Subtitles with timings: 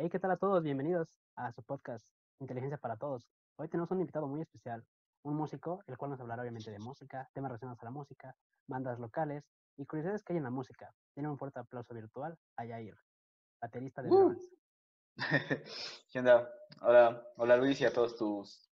[0.00, 0.62] Hey, ¿qué tal a todos?
[0.62, 2.06] Bienvenidos a su podcast
[2.38, 3.28] Inteligencia para Todos.
[3.56, 4.84] Hoy tenemos un invitado muy especial,
[5.24, 8.36] un músico, el cual nos hablará obviamente de música, temas relacionados a la música,
[8.68, 9.42] bandas locales
[9.76, 10.94] y curiosidades que hay en la música.
[11.14, 12.94] Tiene un fuerte aplauso virtual a Yair,
[13.60, 14.36] baterista de Uh.
[16.12, 16.48] ¿Qué onda?
[16.80, 18.70] Hola, hola Luis y a todos tus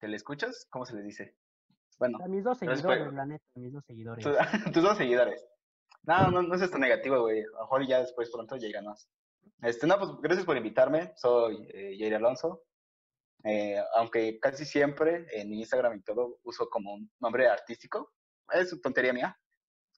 [0.00, 0.68] escuchas?
[0.70, 1.36] ¿Cómo se les dice?
[1.98, 4.24] Bueno, A mis dos seguidores, la neta, mis dos seguidores.
[4.24, 4.32] tu-
[4.72, 5.44] tus dos seguidores.
[6.04, 7.42] No, no, no es esto negativo, güey.
[7.42, 9.08] A ya después pronto llegan más.
[9.62, 11.12] Este, no, pues gracias por invitarme.
[11.16, 12.64] Soy eh, Jair Alonso.
[13.44, 18.12] Eh, aunque casi siempre en Instagram y todo uso como un nombre artístico.
[18.52, 19.38] Es tontería mía,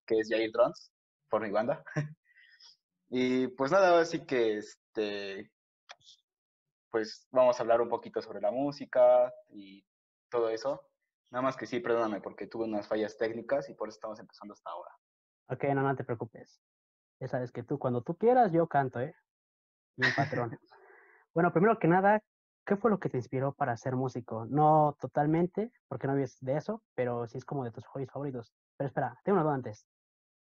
[0.05, 0.93] que es Jair Drums,
[1.29, 1.85] por mi banda.
[3.09, 5.52] y pues nada, así que este,
[6.91, 9.85] pues vamos a hablar un poquito sobre la música y
[10.29, 10.88] todo eso.
[11.30, 14.55] Nada más que sí, perdóname, porque tuve unas fallas técnicas y por eso estamos empezando
[14.55, 14.91] hasta ahora.
[15.49, 16.60] Ok, no, no te preocupes.
[17.21, 19.15] Ya sabes que tú, cuando tú quieras, yo canto, ¿eh?
[19.97, 20.59] Bien patrón.
[21.35, 22.23] bueno, primero que nada,
[22.65, 24.47] ¿qué fue lo que te inspiró para ser músico?
[24.47, 28.53] No totalmente, porque no vives de eso, pero sí es como de tus hobbies favoritos.
[28.77, 29.87] Pero espera, tengo una duda antes.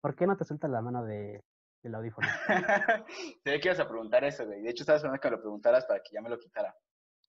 [0.01, 1.43] ¿Por qué no te sueltas la mano de,
[1.83, 2.27] del audífono?
[3.45, 4.63] Te que ibas a preguntar eso, güey.
[4.63, 6.75] De hecho, estaba esperando que me lo preguntaras para que ya me lo quitara.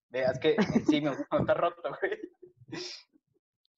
[0.10, 2.20] Veas que en sí me está roto, güey.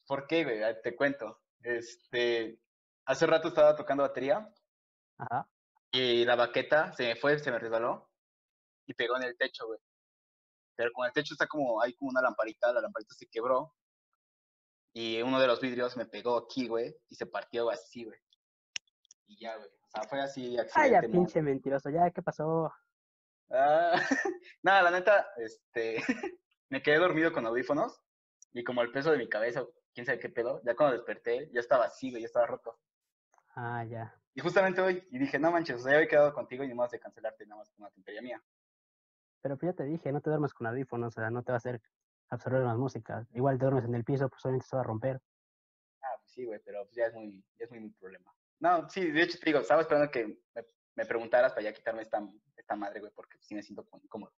[0.08, 0.64] ¿Por qué, güey?
[0.64, 1.40] Ah, Te cuento.
[1.62, 2.60] Este,
[3.06, 4.50] hace rato estaba tocando batería
[5.18, 5.48] Ajá.
[5.92, 8.09] y la baqueta se me fue, se me resbaló
[8.90, 9.80] y pegó en el techo, güey.
[10.76, 13.76] Pero como el techo está como, hay como una lamparita, la lamparita se quebró
[14.94, 18.20] y uno de los vidrios me pegó aquí, güey, y se partió así, güey.
[19.28, 19.70] Y ya, güey.
[19.70, 20.92] O sea, fue así accidente.
[20.92, 21.92] ya, pinche mentiroso.
[21.92, 22.74] Ya, ¿qué pasó?
[23.52, 23.94] Ah,
[24.64, 25.98] nada, la neta, este,
[26.70, 28.02] me quedé dormido con audífonos
[28.54, 31.60] y como el peso de mi cabeza, quién sabe qué pedo, ya cuando desperté, ya
[31.60, 32.80] estaba así, güey, ya estaba roto.
[33.56, 34.20] Ah, ya.
[34.34, 36.74] Y justamente hoy, y dije, no manches, o sea, ya había quedado contigo y ni
[36.74, 38.42] más de cancelarte, nada más por una tontería mía.
[39.42, 41.56] Pero pues ya te dije, no te duermas con audífonos, o sea, no te va
[41.56, 41.82] a hacer
[42.30, 43.26] absorber más música.
[43.34, 45.22] Igual te duermes en el piso, pues obviamente se va a romper.
[46.02, 48.34] Ah, pues sí, güey, pero pues ya es muy, ya es muy mi problema.
[48.60, 50.66] No, sí, de hecho te digo, estaba esperando que me,
[50.96, 52.22] me preguntaras para ya quitarme esta,
[52.56, 54.34] esta madre, güey, porque sí me siento como incómodo.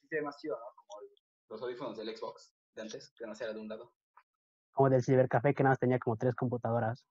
[0.00, 0.64] Sí se ve más chido, ¿no?
[0.74, 1.00] Como
[1.50, 3.92] los audífonos del Xbox de antes, que no era de un lado.
[4.72, 7.04] Como del cibercafé que nada más tenía como tres computadoras.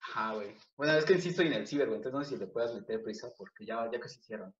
[0.00, 0.56] Ajá, güey.
[0.76, 3.02] Bueno, es que estoy en el ciber, güey, entonces no sé si le puedas meter
[3.02, 4.52] prisa porque ya, ya casi cierran.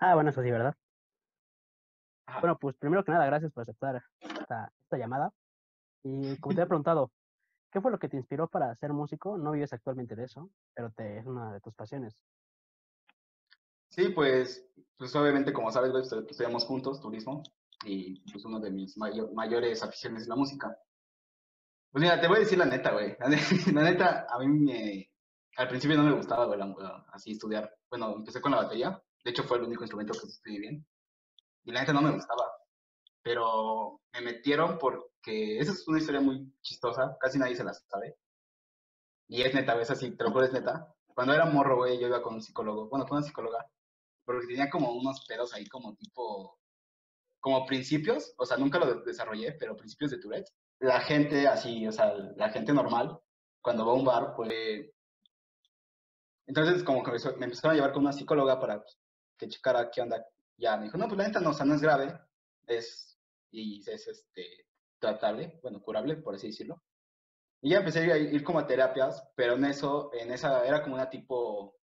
[0.00, 0.74] Ah, bueno, eso sí, ¿verdad?
[2.26, 2.40] Ajá.
[2.40, 5.32] Bueno, pues primero que nada, gracias por aceptar esta, esta llamada.
[6.02, 7.10] Y como te había preguntado,
[7.70, 9.36] ¿qué fue lo que te inspiró para ser músico?
[9.36, 12.16] No vives actualmente de eso, pero te, es una de tus pasiones.
[13.90, 14.66] Sí, pues,
[14.96, 17.42] pues obviamente, como sabes, estu- estudiamos juntos turismo
[17.84, 20.78] y pues uno de mis mayo- mayores aficiones es la música.
[21.90, 23.16] Pues mira, te voy a decir la neta, güey.
[23.18, 25.10] La, ne- la neta, a mí me,
[25.56, 26.60] al principio no me gustaba, güey,
[27.12, 27.76] así estudiar.
[27.90, 29.02] Bueno, empecé con la batería.
[29.24, 30.86] De hecho, fue el único instrumento que estudié bien.
[31.64, 32.44] Y la neta no me gustaba.
[33.22, 37.16] Pero me metieron porque esa es una historia muy chistosa.
[37.20, 38.16] Casi nadie se la sabe.
[39.28, 40.94] Y es neta, es así, te lo juro, es neta.
[41.14, 42.88] Cuando era morro, güey, yo iba con un psicólogo.
[42.88, 43.66] Bueno, con una psicóloga
[44.24, 46.60] porque tenía como unos pedos ahí como tipo,
[47.40, 50.50] como principios, o sea, nunca lo de- desarrollé, pero principios de Tourette.
[50.80, 53.18] La gente así, o sea, la gente normal,
[53.62, 54.90] cuando va a un bar, pues...
[56.46, 58.99] Entonces, como que me empezaron a llevar con una psicóloga para pues,
[59.40, 60.24] que checara qué onda.
[60.58, 62.14] Ya me dijo, no, pues la neta no, o sea, no es grave,
[62.66, 63.18] es,
[63.50, 64.66] y es, este,
[64.98, 66.82] tratable, bueno, curable, por así decirlo.
[67.62, 70.94] Y ya empecé a ir, como a terapias, pero en eso, en esa, era como
[70.94, 71.78] una tipo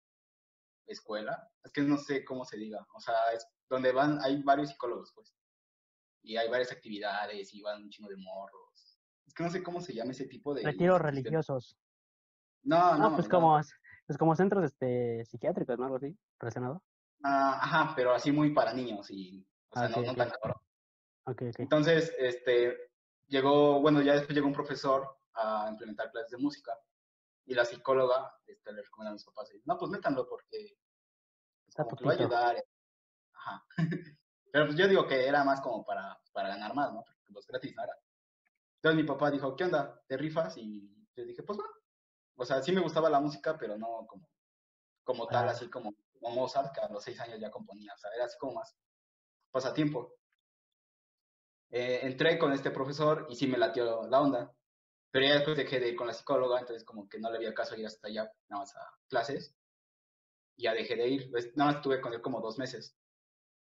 [0.85, 4.69] escuela, es que no sé cómo se diga, o sea, es donde van, hay varios
[4.69, 5.35] psicólogos, pues,
[6.21, 8.99] y hay varias actividades, y van un chingo de morros.
[9.25, 10.63] Es que no sé cómo se llama ese tipo de...
[10.63, 11.77] Retiros religiosos.
[12.63, 13.35] No, No, no, pues no.
[13.35, 13.61] como,
[14.05, 15.85] pues como centros este, psiquiátricos, ¿no?
[15.85, 16.83] Algo así, relacionado.
[17.23, 20.57] Ah, ajá, pero así muy para niños, y, o sea, Ah, no, no tan cabrón.
[21.57, 22.91] Entonces, este,
[23.27, 26.73] llegó, bueno, ya después llegó un profesor a implementar clases de música,
[27.45, 30.77] y la psicóloga este, le recomendó a mis papás, no, pues métanlo porque
[31.63, 32.65] pues, Está como que lo va a ayudar.
[33.33, 33.65] Ajá.
[34.51, 37.03] Pero pues yo digo que era más como para, para ganar más, ¿no?
[37.03, 37.93] Porque pues gratis no era.
[38.75, 40.01] Entonces mi papá dijo, ¿qué onda?
[40.07, 40.57] ¿Te rifas?
[40.57, 41.65] Y yo dije, pues va.
[42.35, 44.29] O sea, sí me gustaba la música, pero no como,
[45.03, 45.51] como tal, Ah.
[45.51, 47.93] así como, como Mozart, que a los seis años ya componía.
[47.93, 48.75] O sea, era así como más
[49.51, 50.13] pasatiempo.
[51.69, 54.53] Eh, entré con este profesor y sí me latió la onda.
[55.11, 57.53] Pero ya después dejé de ir con la psicóloga, entonces como que no le había
[57.53, 59.55] caso ir hasta allá, nada más a clases.
[60.57, 61.31] Ya dejé de ir.
[61.31, 62.95] Pues, nada más estuve con él como dos meses.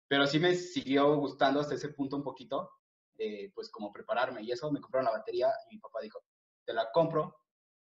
[0.09, 2.71] Pero sí me siguió gustando hasta ese punto un poquito,
[3.19, 4.71] eh, pues como prepararme y eso.
[4.71, 6.21] Me compraron la batería y mi papá dijo,
[6.65, 7.41] te la compro,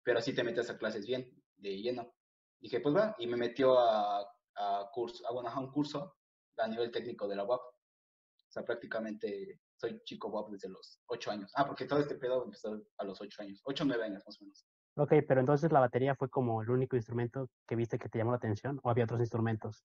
[0.02, 2.14] pero sí te metes a clases bien, de lleno.
[2.60, 4.26] Dije, pues va, y me metió a,
[4.58, 6.16] a curso, a, bueno, a un curso
[6.56, 7.60] a nivel técnico de la UAP.
[7.60, 11.52] O sea, prácticamente soy chico WAP desde los ocho años.
[11.54, 14.40] Ah, porque todo este pedo empezó a los ocho años, ocho o nueve años más
[14.40, 14.66] o menos.
[14.96, 18.32] Ok, pero entonces la batería fue como el único instrumento que viste que te llamó
[18.32, 19.84] la atención o había otros instrumentos?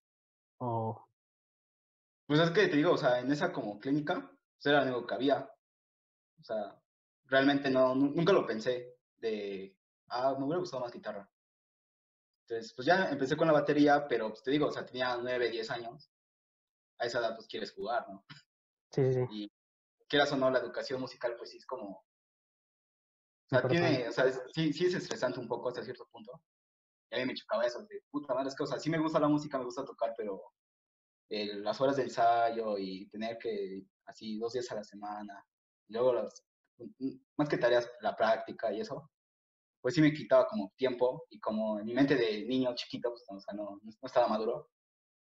[0.57, 1.05] O...
[2.25, 5.05] Pues es que te digo, o sea, en esa como clínica, pues era lo único
[5.05, 5.47] que había.
[6.39, 6.81] O sea,
[7.25, 9.77] realmente no, nunca lo pensé de,
[10.07, 11.29] ah, me hubiera gustado más guitarra.
[12.47, 15.49] Entonces, pues ya empecé con la batería, pero pues te digo, o sea, tenía nueve,
[15.49, 16.11] diez años.
[16.99, 18.25] A esa edad, pues quieres jugar, ¿no?
[18.91, 19.27] Sí, sí, sí.
[19.31, 19.51] Y
[20.07, 22.05] quieras o no, la educación musical, pues sí es como
[23.45, 26.41] o sea, tiene, o sea, sí, sí es estresante un poco hasta cierto punto.
[27.11, 28.97] Y a mí me chocaba eso, de puta madre, es que, o sea, sí me
[28.97, 30.41] gusta la música, me gusta tocar, pero
[31.29, 35.45] las horas de ensayo y tener que, así, dos días a la semana,
[35.87, 36.43] y luego las,
[37.37, 39.11] más que tareas, la práctica y eso,
[39.83, 43.25] pues sí me quitaba como tiempo y como en mi mente de niño chiquito, pues,
[43.27, 44.69] o sea, no, no estaba maduro,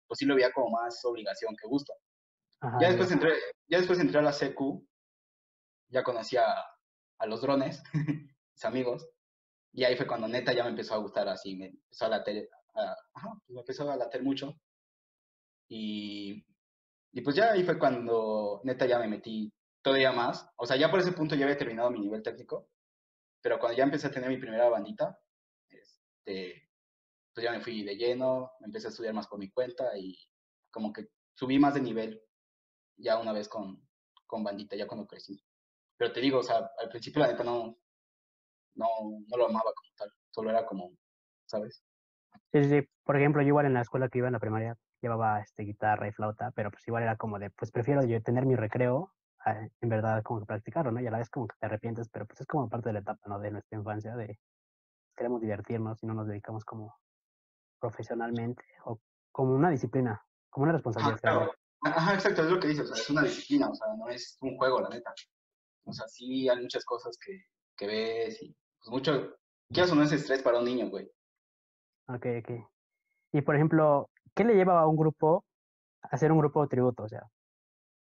[0.05, 1.93] pues sí lo veía como más obligación que gusto.
[2.81, 3.31] ya, después entré,
[3.69, 4.83] ya después entré a la CQ,
[5.87, 6.43] ya conocía
[7.19, 7.81] a los drones,
[8.53, 9.09] mis amigos,
[9.71, 12.49] y ahí fue cuando neta ya me empezó a gustar así, me empezó a latir,
[12.73, 14.59] ajá, pues me empezó a latir mucho.
[15.69, 16.45] Y,
[17.13, 20.49] y pues ya ahí fue cuando neta ya me metí todavía más.
[20.57, 22.67] O sea, ya por ese punto ya había terminado mi nivel técnico,
[23.41, 25.19] pero cuando ya empecé a tener mi primera bandita,
[25.69, 26.69] este,
[27.33, 30.17] pues ya me fui de lleno, empecé a estudiar más por mi cuenta y
[30.71, 32.21] como que subí más de nivel
[32.97, 33.87] ya una vez con,
[34.25, 35.41] con bandita, ya cuando crecí.
[35.97, 37.77] Pero te digo, o sea, al principio la neta no,
[38.75, 38.87] no,
[39.27, 40.91] no lo amaba como tal, solo era como,
[41.45, 41.83] ¿sabes?
[42.51, 42.87] Sí, sí.
[43.03, 46.07] Por ejemplo, yo igual en la escuela que iba en la primaria llevaba este, guitarra
[46.07, 49.13] y flauta, pero pues igual era como de, pues prefiero yo tener mi recreo,
[49.45, 51.01] en verdad como que practicarlo, ¿no?
[51.01, 52.99] Y a la vez como que te arrepientes, pero pues es como parte de la
[52.99, 53.39] etapa, ¿no?
[53.39, 54.39] De nuestra infancia, de
[55.15, 56.95] queremos divertirnos y no nos dedicamos como
[57.79, 58.99] profesionalmente o
[59.31, 61.49] como una disciplina, como una responsabilidad.
[61.81, 64.37] Ajá, exacto, es lo que dices, o sea, es una disciplina, o sea, no es
[64.41, 65.13] un juego, la neta.
[65.85, 67.45] O sea, sí hay muchas cosas que,
[67.77, 69.37] que ves y pues mucho,
[69.73, 71.09] ¿qué o no es estrés para un niño, güey?
[72.07, 72.51] Ok, ok.
[73.31, 75.45] Y por ejemplo, ¿qué le lleva a un grupo
[76.01, 77.03] a hacer un grupo de tributo?
[77.03, 77.29] O sea,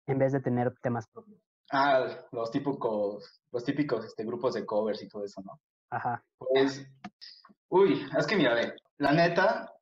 [0.08, 1.42] en vez de tener temas propios.
[1.72, 5.60] Ah, los típicos, los típicos este, grupos de covers y todo eso, ¿no?
[5.90, 6.24] Ajá.
[6.38, 6.90] Pues,
[7.70, 9.74] uy, es que mira, ve, la neta,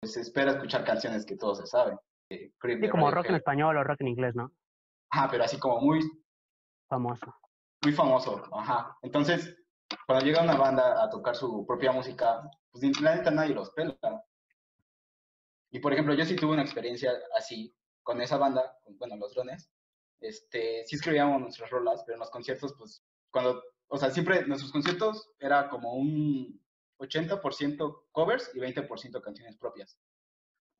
[0.00, 1.98] pues espera escuchar canciones que todos se saben.
[2.28, 2.52] sí,
[2.90, 4.52] como rock en español o rock en inglés, ¿no?
[5.10, 6.00] Ajá, pero así como muy
[6.90, 7.32] Famoso.
[7.84, 8.98] Muy famoso, ajá.
[9.02, 9.56] Entonces,
[10.06, 12.42] cuando llega una banda a tocar su propia música,
[12.72, 13.96] pues la neta nadie los pela.
[15.70, 17.72] Y por ejemplo, yo sí tuve una experiencia así
[18.10, 19.70] con esa banda, con, bueno, los drones.
[20.18, 24.72] Este, sí escribíamos nuestras rolas, pero en los conciertos, pues, cuando, o sea, siempre nuestros
[24.72, 26.60] conciertos era como un
[26.98, 29.96] 80% covers y 20% canciones propias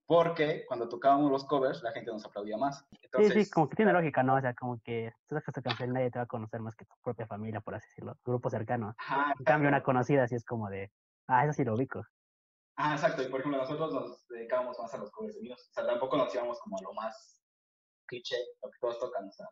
[0.07, 2.85] porque cuando tocábamos los covers la gente nos aplaudía más.
[3.17, 4.35] sí, sí, como que tiene lógica, ¿no?
[4.35, 6.85] O sea, como que tú sacas esta canción nadie te va a conocer más que
[6.85, 8.97] tu propia familia, por así decirlo, tu grupo cercano.
[9.39, 10.91] en cambio, una conocida así es como de,
[11.29, 12.05] ah, eso sí lo ubico.
[12.83, 15.73] Ah, exacto, y por ejemplo, nosotros nos dedicábamos más a los covers de míos, o
[15.73, 17.43] sea, tampoco nos íbamos como a lo más
[18.07, 19.47] cliché, lo que todos tocan, o sea.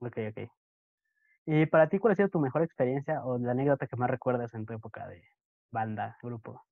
[0.00, 0.50] Ok, ok.
[1.44, 4.54] ¿Y para ti cuál ha sido tu mejor experiencia o la anécdota que más recuerdas
[4.54, 5.22] en tu época de
[5.70, 6.64] banda, grupo?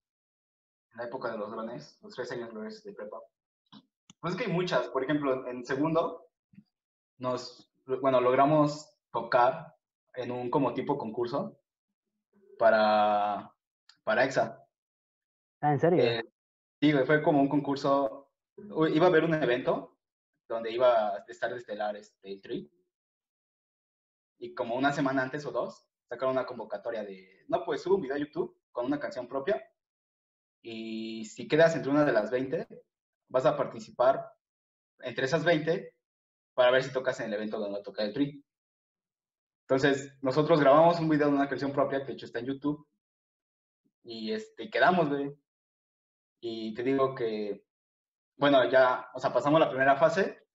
[0.94, 3.18] en la época de los drones, los tres años de prepa.
[4.20, 4.88] Pues es que hay muchas.
[4.88, 6.28] Por ejemplo, en segundo,
[7.18, 9.74] nos, bueno, logramos tocar
[10.14, 11.58] en un como tipo concurso
[12.58, 13.52] para,
[14.04, 14.63] para EXA.
[15.64, 16.04] Ah, ¿en serio?
[16.04, 16.22] Eh,
[16.78, 19.96] sí, fue como un concurso, iba a haber un evento
[20.46, 22.70] donde iba a estar de estelar este, el Tri.
[24.40, 28.02] Y como una semana antes o dos, sacaron una convocatoria de, no, pues subo un
[28.02, 29.66] video a YouTube con una canción propia
[30.60, 32.68] y si quedas entre una de las 20,
[33.28, 34.34] vas a participar
[34.98, 35.94] entre esas 20
[36.52, 38.44] para ver si tocas en el evento donde toca el tri.
[39.62, 42.86] Entonces, nosotros grabamos un video de una canción propia que de hecho está en YouTube
[44.02, 45.34] y este, quedamos, güey.
[46.46, 47.64] Y te digo que,
[48.36, 50.46] bueno, ya, o sea, pasamos la primera fase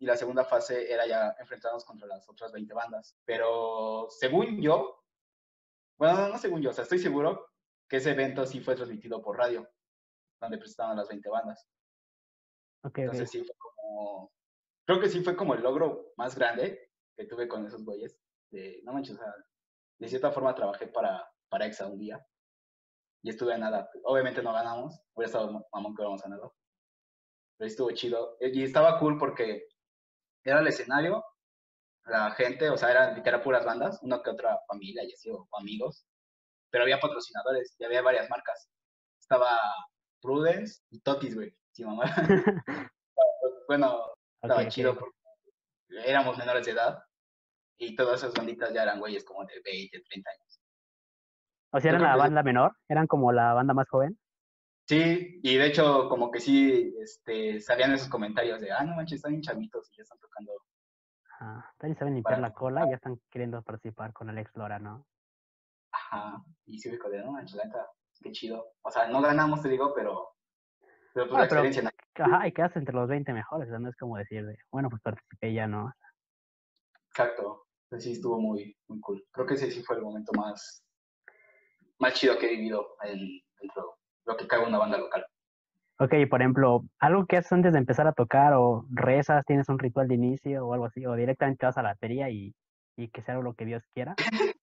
[0.00, 3.16] y la segunda fase era ya enfrentarnos contra las otras 20 bandas.
[3.24, 5.04] Pero según yo,
[5.96, 7.48] bueno, no, no según yo, o sea, estoy seguro
[7.88, 9.70] que ese evento sí fue transmitido por radio,
[10.40, 11.64] donde presentaban las 20 bandas.
[12.82, 14.32] Entonces sí fue como,
[14.84, 18.18] creo que sí fue como el logro más grande que tuve con esos güeyes.
[18.50, 19.32] De, no manches, o sea,
[19.96, 22.26] de cierta forma trabajé para, para EXA un día
[23.22, 23.90] y estuve en nada.
[24.04, 26.54] Obviamente no ganamos, hubiera estado mamón que hubiéramos ganado.
[27.56, 28.36] Pero estuvo chido.
[28.40, 29.66] Y estaba cool porque
[30.44, 31.24] era el escenario,
[32.06, 35.46] la gente, o sea, eran literal puras bandas, una que otra familia y así, o
[35.52, 36.06] amigos
[36.70, 38.68] pero había patrocinadores y había varias marcas.
[39.20, 39.58] Estaba
[40.22, 41.54] Prudence y Totis, güey.
[41.72, 42.04] Sí, mamá.
[43.68, 44.04] bueno,
[44.40, 45.16] estaba chido porque
[46.06, 47.02] éramos menores de edad
[47.76, 50.49] y todas esas banditas ya eran güeyes como de 20, 30 años.
[51.72, 54.18] O sea, eran la banda menor, eran como la banda más joven.
[54.88, 59.16] Sí, y de hecho como que sí este, salían esos comentarios de, ah, no manches,
[59.16, 60.52] están bien chavitos y ya están tocando.
[61.38, 61.72] Ajá.
[61.78, 65.06] Todavía saben limpiar la cola y ya están queriendo participar con el Explora, ¿no?
[65.92, 67.60] Ajá, y sí, dijo de, no manches,
[68.20, 68.72] qué chido.
[68.82, 70.34] O sea, no ganamos, te digo, pero,
[71.14, 71.90] pero pues Ah, la pero- experiencia, ¿no?
[72.24, 74.90] Ajá, y quedas entre los 20 mejores, o sea, no es como decir de, bueno,
[74.90, 75.92] pues participé ya, ¿no?
[77.10, 77.66] Exacto.
[77.88, 79.24] Pues sí, estuvo muy, muy cool.
[79.32, 80.84] Creo que ese sí fue el momento más,
[82.00, 85.24] más chido que he vivido en, dentro de lo que cabe una banda local.
[85.98, 89.78] Ok, por ejemplo, algo que haces antes de empezar a tocar o rezas, tienes un
[89.78, 92.54] ritual de inicio o algo así, o directamente vas a la batería y,
[92.96, 94.14] y que sea lo que Dios quiera.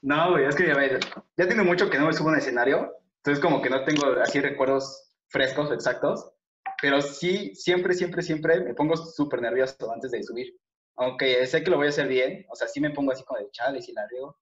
[0.00, 1.00] No, güey, es que ver,
[1.36, 4.06] ya tiene mucho que no me subo a un escenario, entonces como que no tengo
[4.22, 6.32] así recuerdos frescos, exactos,
[6.80, 10.54] pero sí, siempre, siempre, siempre me pongo súper nervioso antes de subir.
[10.96, 13.40] Aunque sé que lo voy a hacer bien, o sea, sí me pongo así como
[13.40, 14.38] de chale si la riego.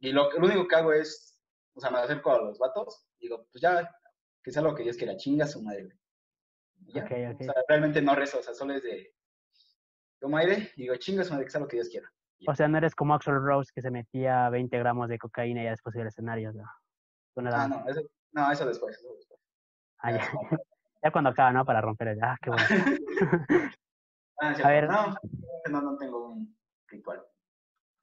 [0.00, 1.38] Y lo, lo único que hago es,
[1.74, 3.90] o sea, me acerco a los vatos, digo, pues ya,
[4.42, 5.98] que sea lo que Dios quiera, chinga su madre,
[6.88, 7.40] ya, Ok, ok.
[7.40, 9.14] O sea, realmente no rezo, o sea, solo es de,
[10.20, 12.10] tomo aire, y digo, chinga su madre, que sea lo que Dios quiera.
[12.46, 15.64] O sea, no eres como Axel Rose que se metía 20 gramos de cocaína y
[15.64, 16.64] ya después al escenario, ¿no?
[17.50, 19.40] Ah, no, eso, no, eso después, eso después.
[19.98, 20.30] Ah, Ya,
[21.02, 21.64] Ya cuando acaba, ¿no?
[21.64, 22.22] Para romper el...
[22.22, 22.64] Ah, qué bueno.
[24.38, 24.86] Ah, A ver.
[24.86, 25.16] No,
[25.70, 26.56] no, no tengo un
[26.88, 27.20] ritual.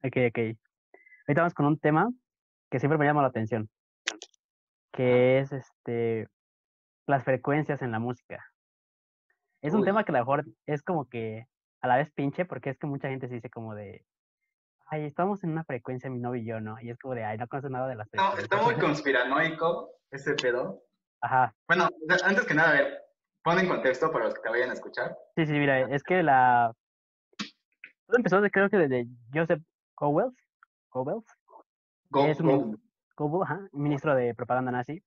[0.02, 0.58] Ok, ok.
[1.26, 2.10] Ahorita vamos con un tema
[2.70, 3.68] que siempre me llama la atención,
[4.92, 6.28] que es este
[7.06, 8.44] las frecuencias en la música.
[9.62, 11.46] Es un tema que a lo mejor es como que
[11.80, 14.04] a la vez pinche, porque es que mucha gente se dice como de,
[14.86, 16.78] ay, estamos en una frecuencia mi novio y yo, ¿no?
[16.80, 18.42] Y es como de, ay, no conoces nada de las No, frecuencias.
[18.44, 20.82] está muy conspiranoico ese pedo.
[21.22, 21.54] Ajá.
[21.66, 21.88] Bueno,
[22.24, 23.02] antes que nada, a ver,
[23.42, 25.16] pon en contexto para los que te vayan a escuchar.
[25.36, 26.74] Sí, sí, mira, es que la...
[28.06, 29.62] Todo empezó de, creo que desde Joseph
[29.96, 30.34] Goebbels,
[30.94, 31.26] Goebbels,
[32.10, 32.80] Go, Es un
[33.16, 35.02] Goebbels, ajá, ministro de propaganda nazi,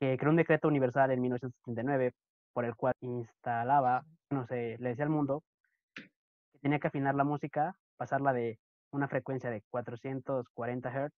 [0.00, 2.12] que creó un decreto universal en 1979
[2.52, 5.44] por el cual instalaba, no sé, le decía al mundo
[6.52, 8.58] que tenía que afinar la música, pasarla de
[8.90, 11.12] una frecuencia de 440 Hz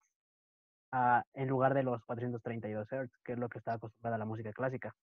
[0.93, 4.53] a, en lugar de los 432 Hz, que es lo que estaba acostumbrada la música
[4.53, 4.95] clásica.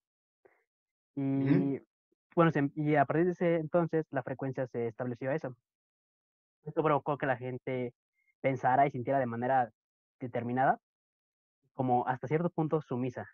[1.16, 1.80] Y
[2.36, 5.56] bueno, se- y a partir de ese entonces la frecuencia se estableció a eso.
[6.64, 7.94] Esto provocó que la gente
[8.40, 9.70] pensara y sintiera de manera
[10.20, 10.80] determinada,
[11.74, 13.28] como hasta cierto punto sumisa.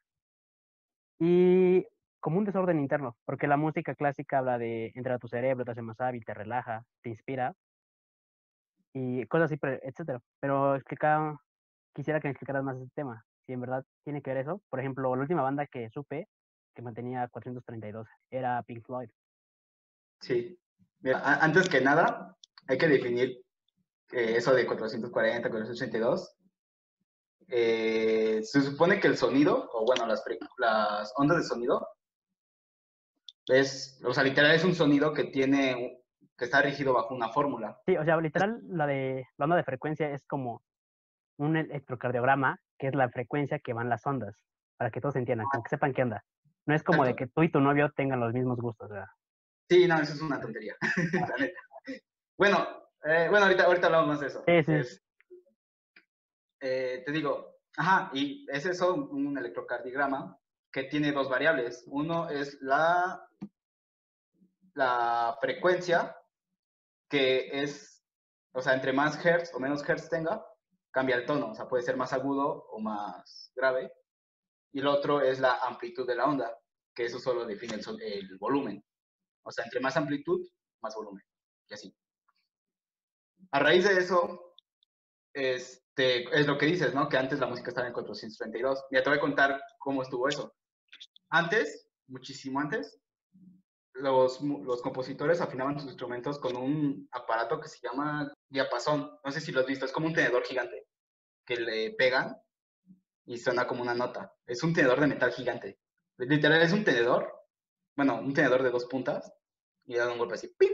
[1.18, 1.86] Y
[2.20, 5.72] como un desorden interno, porque la música clásica habla de entrar a tu cerebro, te
[5.72, 7.54] hace más hábil, te relaja, te inspira
[8.94, 10.20] y cosas así, etcétera.
[10.40, 11.36] Pero explica,
[11.94, 14.62] quisiera que me explicaras más ese tema, si en verdad tiene que ver eso.
[14.70, 16.28] Por ejemplo, la última banda que supe
[16.74, 19.10] que mantenía 432 era Pink Floyd.
[20.20, 20.58] Sí.
[21.00, 23.43] Mira, antes que nada, hay que definir
[24.14, 26.36] eh, eso de 440, 482.
[27.48, 30.22] Eh, se supone que el sonido, o bueno, las,
[30.58, 31.88] las ondas de sonido,
[33.48, 36.00] es, o sea, literal es un sonido que tiene,
[36.38, 37.80] que está rígido bajo una fórmula.
[37.86, 40.62] Sí, o sea, literal, la de la onda de frecuencia es como
[41.36, 44.36] un electrocardiograma, que es la frecuencia que van las ondas,
[44.76, 46.24] para que todos entiendan, como que sepan qué onda.
[46.66, 49.08] No es como de que tú y tu novio tengan los mismos gustos, ¿verdad?
[49.68, 50.74] Sí, no, eso es una tontería.
[51.12, 51.60] la neta.
[52.38, 54.42] Bueno, eh, bueno, ahorita, ahorita hablamos más de eso.
[54.46, 54.72] Sí, sí.
[54.72, 55.02] Es-
[56.60, 60.38] eh, te digo, ajá, y es eso, un electrocardiograma
[60.72, 61.84] que tiene dos variables.
[61.88, 63.28] Uno es la,
[64.74, 66.16] la frecuencia,
[67.08, 68.02] que es,
[68.52, 70.44] o sea, entre más hertz o menos hertz tenga,
[70.90, 73.92] cambia el tono, o sea, puede ser más agudo o más grave.
[74.72, 76.58] Y el otro es la amplitud de la onda,
[76.94, 78.84] que eso solo define el, el volumen.
[79.44, 80.40] O sea, entre más amplitud,
[80.80, 81.22] más volumen.
[81.68, 81.94] Y así.
[83.50, 84.54] A raíz de eso,
[85.32, 87.08] este, es lo que dices, ¿no?
[87.08, 88.84] Que antes la música estaba en 432.
[88.90, 90.54] Ya te voy a contar cómo estuvo eso.
[91.30, 92.98] Antes, muchísimo antes,
[93.94, 99.18] los, los compositores afinaban sus instrumentos con un aparato que se llama diapasón.
[99.24, 100.86] No sé si lo has visto, es como un tenedor gigante
[101.46, 102.36] que le pegan
[103.26, 104.32] y suena como una nota.
[104.46, 105.78] Es un tenedor de metal gigante.
[106.18, 107.32] Literal es un tenedor,
[107.96, 109.32] bueno, un tenedor de dos puntas
[109.86, 110.70] y da un golpe así, ¡pim!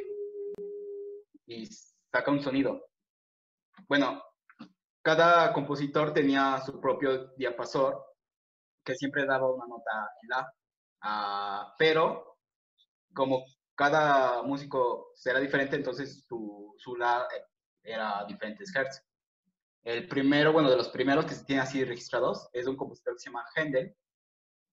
[1.50, 1.68] y
[2.10, 2.86] saca un sonido.
[3.88, 4.22] Bueno,
[5.02, 8.04] cada compositor tenía su propio diapasor
[8.84, 10.54] que siempre daba una nota en la,
[11.02, 12.38] ah, pero
[13.14, 17.44] como cada músico será diferente, entonces su, su la eh,
[17.82, 19.02] era diferentes hertz.
[19.82, 23.20] El primero, bueno, de los primeros que se tienen así registrados es un compositor que
[23.20, 23.96] se llama Händel,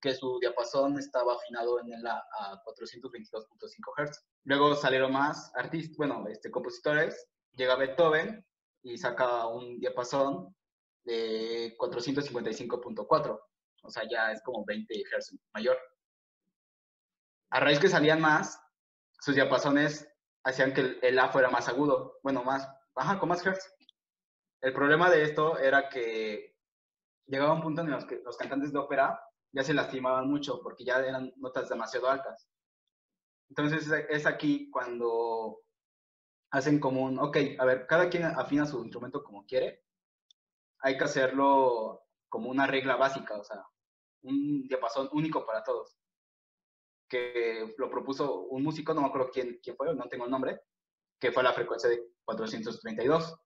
[0.01, 4.25] que su diapasón estaba afinado en el a, a 422.5 Hz.
[4.43, 8.45] Luego salieron más artistas, bueno, este, compositores, llega Beethoven
[8.83, 10.55] y saca un diapasón
[11.03, 13.41] de 455.4,
[13.83, 15.77] o sea, ya es como 20 Hz mayor.
[17.49, 18.59] A raíz que salían más,
[19.19, 20.07] sus diapasones
[20.43, 23.73] hacían que el, A fuera más agudo, bueno, más, ajá, con más Hz.
[24.61, 26.55] El problema de esto era que
[27.25, 29.19] llegaba un punto en el que los cantantes de ópera
[29.51, 32.47] ya se lastimaban mucho porque ya eran notas demasiado altas.
[33.49, 35.59] Entonces es aquí cuando
[36.51, 39.83] hacen como un, ok, a ver, cada quien afina su instrumento como quiere,
[40.79, 43.65] hay que hacerlo como una regla básica, o sea,
[44.23, 45.97] un diapasón único para todos,
[47.09, 50.61] que lo propuso un músico, no me acuerdo quién, quién fue, no tengo el nombre,
[51.19, 53.39] que fue la frecuencia de 432.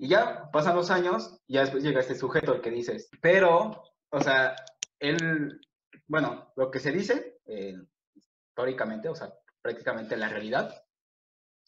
[0.00, 3.82] Y ya, pasan los años, y ya después llega este sujeto, el que dices, pero,
[4.10, 4.54] o sea,
[5.00, 5.60] él,
[6.06, 7.74] bueno, lo que se dice, eh,
[8.14, 10.72] históricamente, o sea, prácticamente la realidad,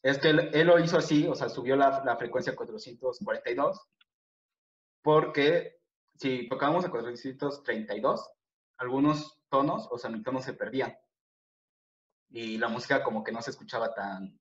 [0.03, 3.89] es que él, lo hizo así, o sea, subió la, la frecuencia a 442,
[5.03, 5.81] porque
[6.15, 8.31] si tocábamos a 432,
[8.79, 10.97] algunos tonos o semitonos se perdían.
[12.31, 14.41] Y la música como que no se escuchaba tan,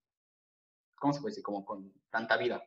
[0.96, 1.44] ¿cómo se puede decir?
[1.44, 2.64] Como con tanta vida,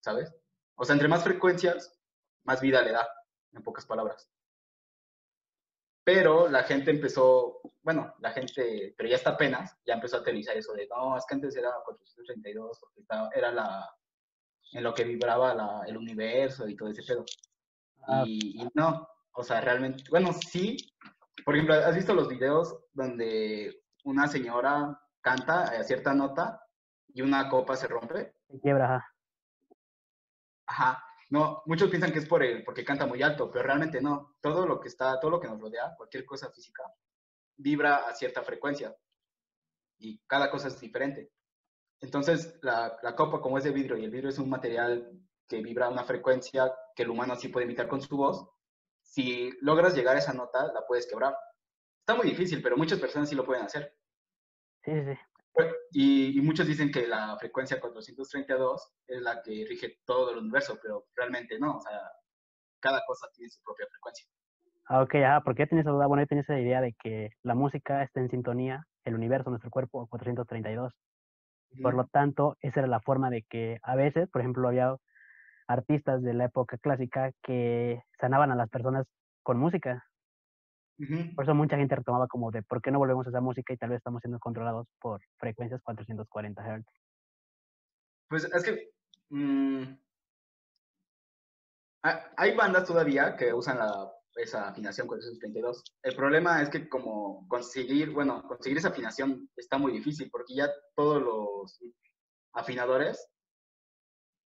[0.00, 0.32] ¿sabes?
[0.76, 1.98] O sea, entre más frecuencias,
[2.44, 3.08] más vida le da,
[3.52, 4.28] en pocas palabras.
[6.04, 10.56] Pero la gente empezó, bueno, la gente, pero ya está apenas, ya empezó a utilizar
[10.56, 13.90] eso de, no, es que antes era 432, porque estaba, era la,
[14.72, 17.24] en lo que vibraba la, el universo y todo ese pedo.
[18.06, 18.24] Ah.
[18.26, 20.76] Y, y, no, o sea, realmente, bueno, sí,
[21.44, 26.60] por ejemplo, ¿has visto los videos donde una señora canta a cierta nota
[27.08, 28.34] y una copa se rompe?
[28.48, 29.13] Se quiebra,
[30.66, 31.04] ajá.
[31.30, 34.36] No, muchos piensan que es por el, porque canta muy alto, pero realmente no.
[34.40, 36.84] Todo lo que está, todo lo que nos rodea, cualquier cosa física,
[37.56, 38.94] vibra a cierta frecuencia.
[39.98, 41.32] Y cada cosa es diferente.
[42.00, 45.10] Entonces, la, la, copa, como es de vidrio y el vidrio es un material
[45.48, 48.46] que vibra a una frecuencia que el humano sí puede imitar con su voz,
[49.02, 51.36] si logras llegar a esa nota, la puedes quebrar.
[52.00, 53.96] Está muy difícil, pero muchas personas sí lo pueden hacer.
[54.82, 55.18] Sí, sí.
[55.92, 60.78] Y, y, muchos dicen que la frecuencia 432 es la que rige todo el universo,
[60.82, 62.00] pero realmente no, o sea,
[62.80, 64.26] cada cosa tiene su propia frecuencia.
[64.86, 67.30] Ah, ok, ajá, porque yo tenía esa duda, bueno, yo tenía esa idea de que
[67.42, 70.92] la música está en sintonía, el universo, nuestro cuerpo, 432.
[71.72, 71.82] Mm.
[71.82, 74.96] Por lo tanto, esa era la forma de que a veces, por ejemplo, había
[75.66, 79.06] artistas de la época clásica que sanaban a las personas
[79.42, 80.04] con música.
[80.98, 81.34] Uh -huh.
[81.34, 83.76] Por eso mucha gente retomaba como de por qué no volvemos a esa música y
[83.76, 86.84] tal vez estamos siendo controlados por frecuencias 440 Hz.
[88.28, 88.90] Pues es que
[89.30, 89.84] mmm,
[92.36, 95.84] hay bandas todavía que usan la, esa afinación 432.
[96.02, 100.70] El problema es que como conseguir, bueno, conseguir esa afinación está muy difícil porque ya
[100.94, 101.80] todos los
[102.52, 103.28] afinadores,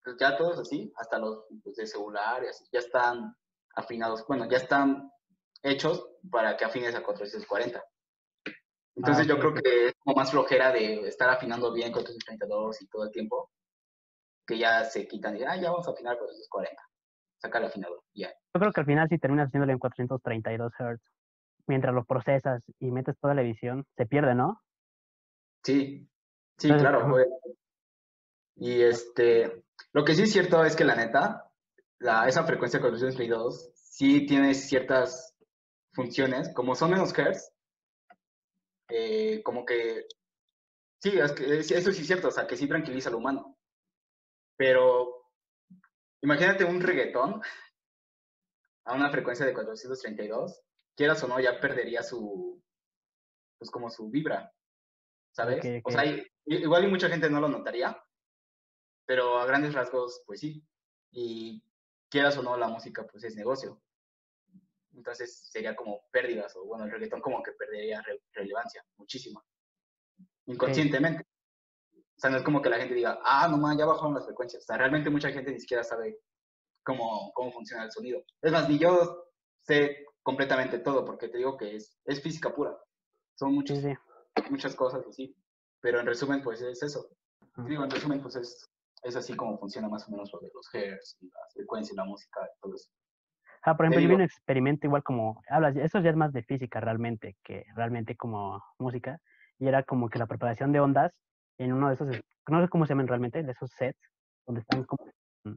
[0.03, 3.35] pues ya todos así, hasta los pues, de celular y así, ya están
[3.75, 5.11] afinados, bueno, ya están
[5.63, 7.83] hechos para que afines a 440.
[8.95, 12.87] Entonces ah, yo creo que es como más flojera de estar afinando bien 432 y
[12.87, 13.49] todo el tiempo,
[14.45, 16.81] que ya se quitan y ah, ya vamos a afinar 440.
[17.41, 18.29] Saca el afinador, ya.
[18.53, 21.01] Yo creo que al final si terminas haciéndolo en 432 Hz,
[21.67, 24.61] mientras lo procesas y metes toda la edición, se pierde, ¿no?
[25.63, 26.07] Sí,
[26.57, 27.09] sí, Entonces, claro.
[27.09, 27.27] Pues.
[28.55, 31.51] Y este, lo que sí es cierto es que la neta,
[31.99, 35.32] la, esa frecuencia 432 sí tiene ciertas
[35.93, 37.51] funciones, como son menos hertz,
[38.89, 40.07] eh, como que,
[41.01, 43.57] sí, es que, eso sí es cierto, o sea, que sí tranquiliza al humano.
[44.57, 45.29] Pero
[46.21, 47.41] imagínate un reggaetón
[48.85, 50.61] a una frecuencia de 432,
[50.95, 52.61] quieras o no, ya perdería su,
[53.57, 54.53] pues como su vibra,
[55.31, 55.59] ¿sabes?
[55.59, 55.81] Okay, okay.
[55.85, 58.03] O sea, hay, igual y mucha gente no lo notaría,
[59.05, 60.65] pero a grandes rasgos, pues sí.
[61.11, 61.63] Y
[62.09, 63.81] quieras o no, la música, pues es negocio
[64.93, 69.43] entonces sería como pérdidas, o bueno, el reggaetón como que perdería re relevancia, muchísima,
[70.45, 71.23] inconscientemente.
[71.91, 71.99] Sí.
[71.99, 74.25] O sea, no es como que la gente diga, ah, no man, ya bajaron las
[74.25, 74.63] frecuencias.
[74.63, 76.19] O sea, realmente mucha gente ni siquiera sabe
[76.83, 78.23] cómo, cómo funciona el sonido.
[78.41, 79.29] Es más, ni yo
[79.61, 82.77] sé completamente todo, porque te digo que es, es física pura.
[83.35, 84.43] Son muchas, sí, sí.
[84.49, 85.35] muchas cosas así.
[85.81, 87.09] Pero en resumen, pues es eso.
[87.67, 88.69] Digo, en resumen, pues es,
[89.03, 92.05] es así como funciona más o menos lo de los hertz, y las frecuencias, la
[92.05, 92.89] música, y todo eso.
[93.65, 96.43] Ah, por ejemplo, yo vi un experimento igual como, hablas, eso ya es más de
[96.43, 99.19] física realmente, que realmente como música,
[99.57, 101.13] y era como que la preparación de ondas
[101.57, 102.07] en uno de esos,
[102.49, 103.99] no sé cómo se llaman realmente, de esos sets,
[104.45, 105.05] donde están como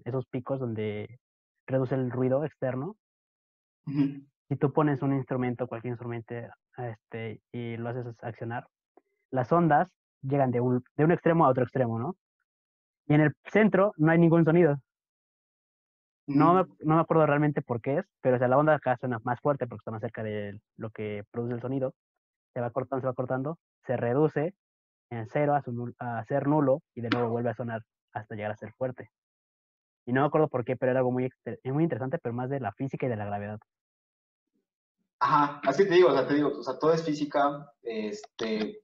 [0.04, 1.18] esos picos donde
[1.66, 2.96] reduce el ruido externo.
[3.86, 4.26] Uh -huh.
[4.48, 6.34] si tú pones un instrumento, cualquier instrumento,
[6.76, 8.68] este, y lo haces accionar,
[9.30, 9.92] las ondas
[10.22, 12.16] llegan de un, de un extremo a otro extremo, ¿no?
[13.08, 14.76] Y en el centro no hay ningún sonido.
[16.26, 18.96] No me, no me acuerdo realmente por qué es, pero o sea, la onda acá
[18.98, 21.94] suena más fuerte porque está más cerca de lo que produce el sonido.
[22.52, 24.54] Se va cortando, se va cortando, se reduce
[25.10, 28.50] en cero a, su, a ser nulo y de nuevo vuelve a sonar hasta llegar
[28.50, 29.10] a ser fuerte.
[30.06, 31.30] Y no me acuerdo por qué, pero era algo muy,
[31.64, 33.58] muy interesante, pero más de la física y de la gravedad.
[35.18, 38.80] Ajá, así te digo, o sea, te digo, o sea, todo es física, este,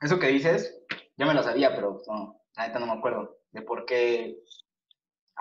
[0.00, 0.84] eso que dices,
[1.16, 4.42] ya me lo sabía, pero no, la neta no me acuerdo de por qué.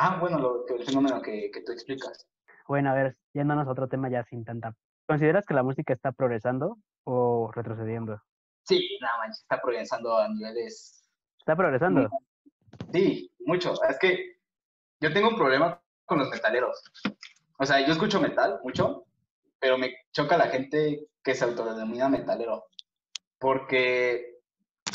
[0.04, 2.28] Ah, bueno, lo, el fenómeno que, que tú explicas.
[2.68, 4.74] Bueno, a ver, yéndonos a otro tema ya sin tanta.
[5.08, 8.20] ¿Consideras que la música está progresando o retrocediendo?
[8.64, 11.08] Sí, nada más, está progresando a niveles.
[11.38, 12.10] ¿Está progresando?
[12.92, 13.76] Sí, mucho.
[13.88, 14.38] Es que
[15.00, 16.82] yo tengo un problema con los metaleros.
[17.60, 19.06] O sea, yo escucho metal mucho,
[19.60, 22.66] pero me choca la gente que se autodenomina metalero.
[23.38, 24.40] Porque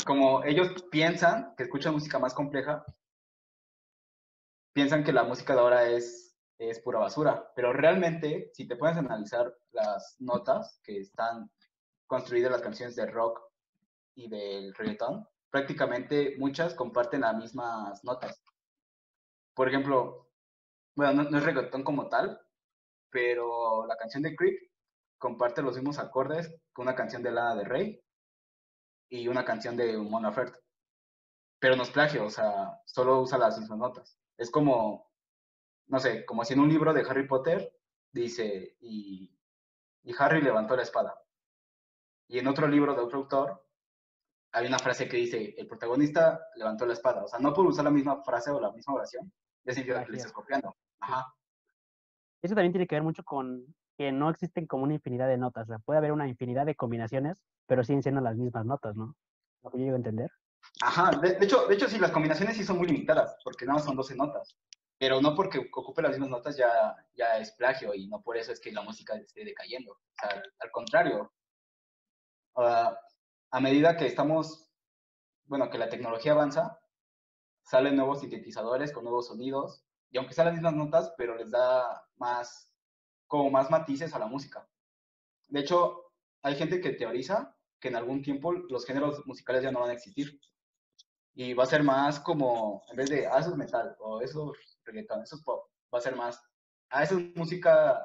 [0.05, 2.83] como ellos piensan que escuchan música más compleja,
[4.77, 7.51] piensan que la música de ahora es, es pura basura.
[7.55, 11.49] Pero realmente, si te puedes analizar las notas que están
[12.05, 13.41] construidas las canciones de rock
[14.13, 18.39] y del reggaetón, prácticamente muchas comparten las mismas notas.
[19.55, 20.29] Por ejemplo,
[20.95, 22.39] bueno, no, es reggaetón como tal,
[23.09, 24.59] pero la canción de Creep
[25.17, 28.03] comparte los mismos acordes que una canción de Lana de Rey
[29.09, 30.59] y una canción de Mon Laferte.
[31.57, 34.19] Pero no es plagio, o sea, solo usa las mismas notas.
[34.37, 35.11] Es como,
[35.87, 37.75] no sé, como si en un libro de Harry Potter
[38.11, 39.35] dice, y,
[40.03, 41.21] y Harry levantó la espada.
[42.27, 43.63] Y en otro libro de otro autor
[44.51, 47.23] hay una frase que dice, el protagonista levantó la espada.
[47.23, 49.31] O sea, no por usar la misma frase o la misma oración,
[49.63, 50.75] ya significa que le estás copiando.
[50.99, 51.33] Ajá.
[52.41, 55.63] Eso también tiene que ver mucho con que no existen como una infinidad de notas.
[55.63, 59.15] O sea, puede haber una infinidad de combinaciones, pero siguen siendo las mismas notas, ¿no?
[59.63, 60.29] Lo que yo llego a entender.
[60.81, 63.85] Ajá, de, hecho, de hecho sí, las combinaciones sí son muy limitadas, porque nada más
[63.85, 64.57] son 12 notas.
[64.99, 68.51] Pero no porque ocupe las mismas notas ya, ya es plagio y no por eso
[68.51, 69.99] es que la música esté decayendo.
[70.59, 71.31] Al contrario.
[72.55, 72.93] Uh,
[73.51, 74.69] a medida que estamos,
[75.45, 76.79] bueno, que la tecnología avanza,
[77.61, 82.07] salen nuevos sintetizadores con nuevos sonidos, y aunque sean las mismas notas, pero les da
[82.15, 82.73] más,
[83.27, 84.67] como más matices a la música.
[85.49, 87.56] De hecho, hay gente que teoriza
[87.87, 90.39] que en algún tiempo los géneros musicales ya no van a existir.
[91.33, 94.53] Y va a ser más como, en vez de, ah, eso es metal, o eso
[94.53, 96.41] es reggaeton, eso es pop, va a ser más,
[96.89, 98.03] ah, eso es música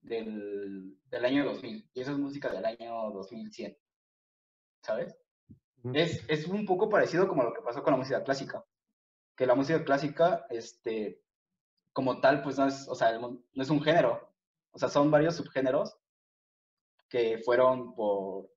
[0.00, 3.76] del, del año 2000, y eso es música del año 2100.
[4.82, 5.16] ¿sabes?
[5.92, 8.64] Es, es, un poco parecido como lo que pasó con la música clásica,
[9.36, 11.22] que la música clásica, este,
[11.92, 14.34] como tal, pues no es, o sea, no es un género,
[14.72, 15.96] o sea, son varios subgéneros
[17.08, 18.53] que fueron por,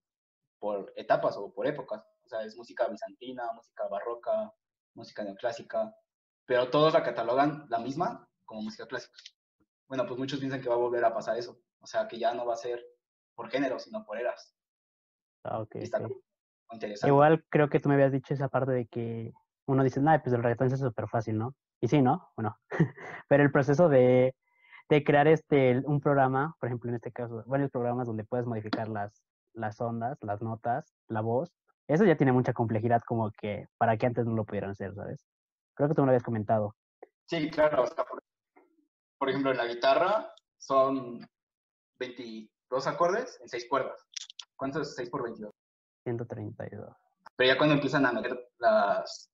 [0.60, 4.54] por etapas o por épocas, o sea, es música bizantina, música barroca,
[4.94, 5.96] música neoclásica,
[6.46, 9.14] pero todos la catalogan la misma como música clásica.
[9.88, 12.34] Bueno, pues muchos piensan que va a volver a pasar eso, o sea, que ya
[12.34, 12.84] no va a ser
[13.36, 14.56] por género, sino por eras.
[15.44, 15.66] Ah,
[17.06, 19.32] Igual creo que tú me habías dicho esa parte de que
[19.68, 21.56] uno dice, nah, pues el reggaetón es súper fácil, ¿no?
[21.80, 22.32] Y sí, ¿no?
[22.36, 22.58] Bueno,
[23.30, 24.36] pero el proceso de,
[24.90, 28.88] de, crear este, un programa, por ejemplo, en este caso, varios programas donde puedes modificar
[28.88, 29.24] las,
[29.58, 31.52] las ondas, las notas, la voz,
[31.88, 35.26] eso ya tiene mucha complejidad como que para que antes no lo pudieran hacer, ¿sabes?
[35.74, 36.76] Creo que tú me lo habías comentado.
[37.28, 37.86] Sí, claro.
[37.96, 38.24] por,
[39.18, 41.20] por ejemplo, en la guitarra son
[42.00, 44.06] 22 acordes en 6 cuerdas.
[44.56, 45.54] ¿Cuánto es 6 por 22?
[46.04, 46.96] 132.
[47.36, 49.30] Pero ya cuando empiezan a meter las,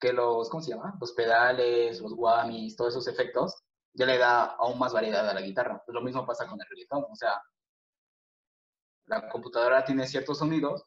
[0.00, 0.96] que los, ¿cómo se llama?
[1.00, 5.40] Los pedales, los whammies, todos esos efectos, ya le da aún más variedad a la
[5.40, 5.82] guitarra.
[5.84, 7.40] Pues lo mismo pasa con el reggaetón, o sea,
[9.10, 10.86] la computadora tiene ciertos sonidos,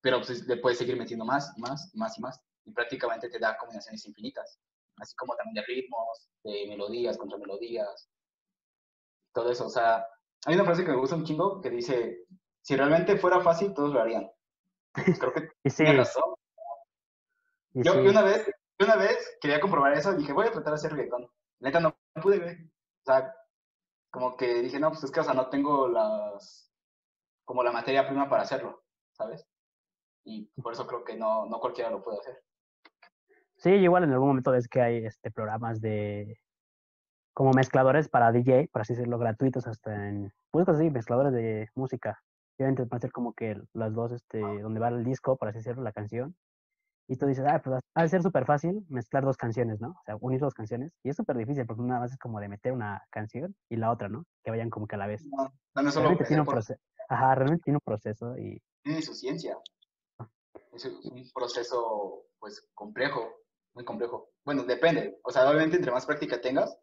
[0.00, 2.40] pero pues le puedes seguir metiendo más, más, más y más.
[2.64, 4.58] Y prácticamente te da combinaciones infinitas.
[4.96, 8.08] Así como también de ritmos, de melodías contra melodías,
[9.34, 9.66] todo eso.
[9.66, 10.06] O sea,
[10.46, 12.24] hay una frase que me gusta un chingo que dice,
[12.62, 14.30] si realmente fuera fácil, todos lo harían.
[14.94, 16.34] Creo que tiene razón.
[17.74, 20.92] Yo, una vez, una vez quería comprobar eso y dije, voy a tratar de hacer
[20.92, 21.28] reggaetón.
[21.60, 22.58] Neta, no pude ver.
[22.62, 23.34] O sea,
[24.10, 26.71] como que dije, no, pues es que, o sea, no tengo las,
[27.52, 29.46] como la materia prima para hacerlo, ¿sabes?
[30.24, 32.42] Y por eso creo que no, no cualquiera lo puede hacer.
[33.58, 36.38] Sí, igual en algún momento ves que hay este programas de
[37.34, 42.22] como mezcladores para DJ, por así decirlo, gratuitos hasta en, pues así, mezcladores de música.
[42.58, 45.58] Obviamente van a ser como que las dos, este, donde va el disco, por así
[45.58, 46.34] decirlo, la canción.
[47.06, 49.88] Y tú dices, ah, pues ha de ser súper fácil mezclar dos canciones, ¿no?
[49.90, 50.92] O sea, unir dos canciones.
[51.02, 53.90] Y es súper difícil porque una vez es como de meter una canción y la
[53.90, 54.24] otra, ¿no?
[54.42, 55.22] Que vayan como que a la vez.
[55.26, 56.80] No, no solo tiene un por- proceso.
[57.12, 59.58] Ajá, realmente tiene un proceso y tiene su ciencia.
[60.72, 63.36] Es un proceso, pues, complejo,
[63.74, 64.30] muy complejo.
[64.44, 65.20] Bueno, depende.
[65.22, 66.74] O sea, obviamente, entre más práctica tengas,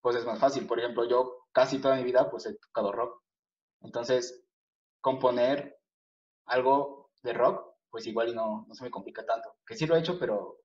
[0.00, 0.66] pues es más fácil.
[0.66, 3.22] Por ejemplo, yo casi toda mi vida, pues, he tocado rock.
[3.82, 4.42] Entonces,
[5.02, 5.78] componer
[6.46, 9.54] algo de rock, pues igual no, no se me complica tanto.
[9.66, 10.60] Que sí lo he hecho, pero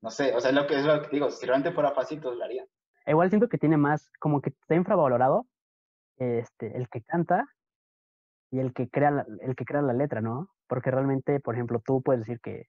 [0.00, 0.32] no sé.
[0.36, 1.28] O sea, es lo que es lo que digo.
[1.30, 2.68] Si realmente fuera fácil, todos lo harían.
[3.04, 5.48] E Igual siento que tiene más, como que está infravalorado
[6.18, 7.46] este, el que canta
[8.50, 10.50] y el que crea la, el que crea la letra, ¿no?
[10.66, 12.66] Porque realmente, por ejemplo, tú puedes decir que,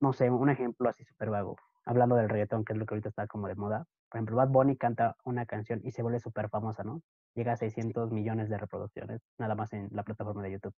[0.00, 3.08] no sé, un ejemplo así súper vago, hablando del reggaetón, que es lo que ahorita
[3.08, 3.86] está como de moda.
[4.10, 7.02] Por ejemplo, Bad Bunny canta una canción y se vuelve súper famosa, ¿no?
[7.34, 10.74] Llega a 600 millones de reproducciones, nada más en la plataforma de YouTube.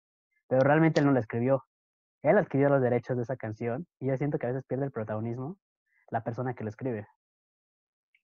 [0.48, 1.64] Pero realmente él no la escribió.
[2.22, 4.90] Él adquirió los derechos de esa canción y yo siento que a veces pierde el
[4.92, 5.58] protagonismo
[6.10, 7.06] la persona que lo escribe.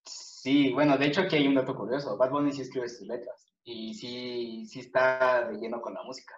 [0.06, 2.16] Sí, bueno, de hecho aquí hay un dato curioso.
[2.16, 6.34] Bad Bunny sí escribe sus letras y sí, sí está de lleno con la música.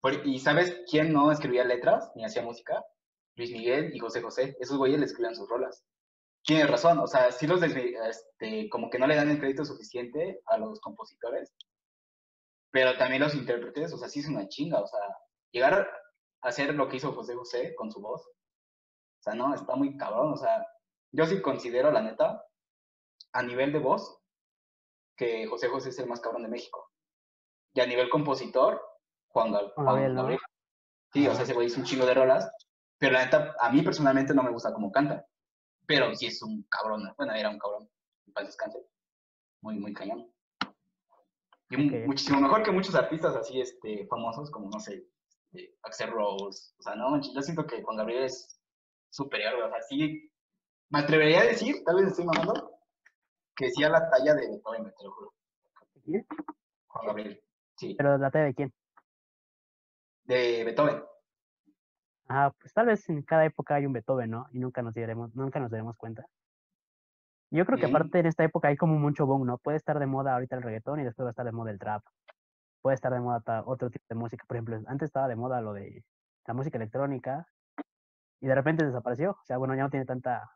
[0.00, 2.84] Por- ¿Y sabes quién no escribía letras ni hacía música?
[3.36, 4.56] Luis Miguel y José José.
[4.60, 5.84] Esos güeyes le escribían sus rolas.
[6.44, 10.40] Tienes razón, o sea, sí los este, como que no le dan el crédito suficiente
[10.46, 11.52] a los compositores,
[12.70, 15.00] pero también los intérpretes, o sea, sí es una chinga, o sea,
[15.52, 19.76] llegar a hacer lo que hizo José José con su voz, o sea, no, está
[19.76, 20.66] muy cabrón, o sea,
[21.12, 22.42] yo sí considero, la neta,
[23.32, 24.18] a nivel de voz,
[25.16, 26.90] que José José es el más cabrón de México.
[27.74, 28.80] Y a nivel compositor,
[29.28, 30.28] Juan, Gab- Juan Gabriel, ¿no?
[31.12, 32.50] Sí, o sea, ese güey hizo un chingo de rolas,
[32.98, 35.26] pero la neta, a mí personalmente no me gusta cómo canta.
[35.86, 37.88] Pero sí es un cabrón, bueno, era un cabrón,
[38.32, 38.78] paz descanse.
[39.60, 40.32] Muy, muy cañón.
[41.70, 42.06] Y mu- Ok.
[42.06, 45.06] muchísimo mejor que muchos artistas así, este, famosos, como, no sé,
[45.52, 46.72] este, Axel Rose.
[46.78, 48.60] O sea, no, yo siento que Juan Gabriel es
[49.10, 49.54] superior.
[49.54, 50.32] O sea, sí,
[50.90, 52.72] me atrevería a decir, tal vez estoy mamando,
[53.60, 55.34] que sí a la talla de Beethoven, te lo juro.
[56.02, 56.26] ¿Quién?
[56.86, 57.42] Juan Gabriel.
[57.76, 58.72] Sí, Pero la talla de quién?
[60.24, 61.02] de Beethoven.
[62.28, 64.46] Ajá, pues tal vez en cada época hay un Beethoven, ¿no?
[64.52, 66.24] Y nunca nos daremos, nunca nos daremos cuenta.
[67.50, 69.58] Yo creo que aparte en esta época hay como mucho boom, ¿no?
[69.58, 71.78] Puede estar de moda ahorita el reggaetón y después va a estar de moda el
[71.80, 72.02] trap.
[72.80, 74.44] Puede estar de moda otro tipo de música.
[74.46, 76.04] Por ejemplo, antes estaba de moda lo de
[76.46, 77.46] la música electrónica
[78.40, 79.32] y de repente desapareció.
[79.32, 80.48] O sea, bueno, ya no tiene tanta,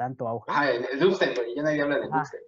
[0.00, 0.46] tanto auge.
[0.48, 2.06] Ah, el, el dubstep, güey, ya nadie habla Ajá.
[2.06, 2.40] dubstep.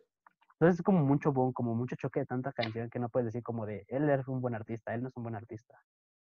[0.55, 3.43] Entonces es como mucho boom, como mucho choque de tanta canción que no puedes decir
[3.43, 5.79] como de él es un buen artista, él no es un buen artista.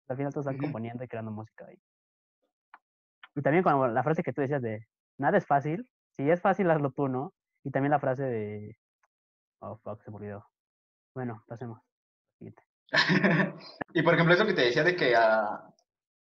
[0.08, 1.80] Al final todos están componiendo y creando música ahí.
[3.37, 4.85] Y también cuando la frase que tú decías de
[5.16, 7.32] nada es fácil, si es fácil hazlo tú, ¿no?
[7.62, 8.76] Y también la frase de
[9.61, 10.44] oh fuck, se me olvidó.
[11.14, 11.80] Bueno, pasemos.
[12.37, 12.64] Siguiente.
[13.94, 15.72] y por ejemplo, eso que te decía de que, ah,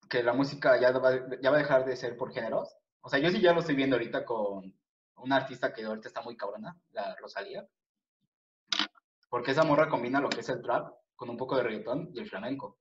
[0.10, 2.78] que la música ya va, ya va a dejar de ser por géneros.
[3.02, 4.74] O sea, yo sí ya lo estoy viendo ahorita con
[5.18, 7.68] una artista que ahorita está muy cabrona, la Rosalía.
[9.30, 12.20] Porque esa morra combina lo que es el trap con un poco de reggaetón y
[12.20, 12.78] el flamenco.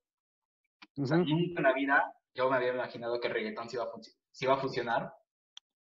[1.00, 1.28] O sea, Ujú.
[1.28, 3.90] nunca en la vida yo me había imaginado que el reggaetón se iba a,
[4.30, 5.14] se iba a fusionar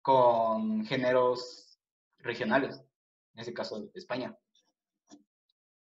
[0.01, 1.79] con géneros
[2.19, 2.83] regionales,
[3.33, 4.35] en ese caso de España.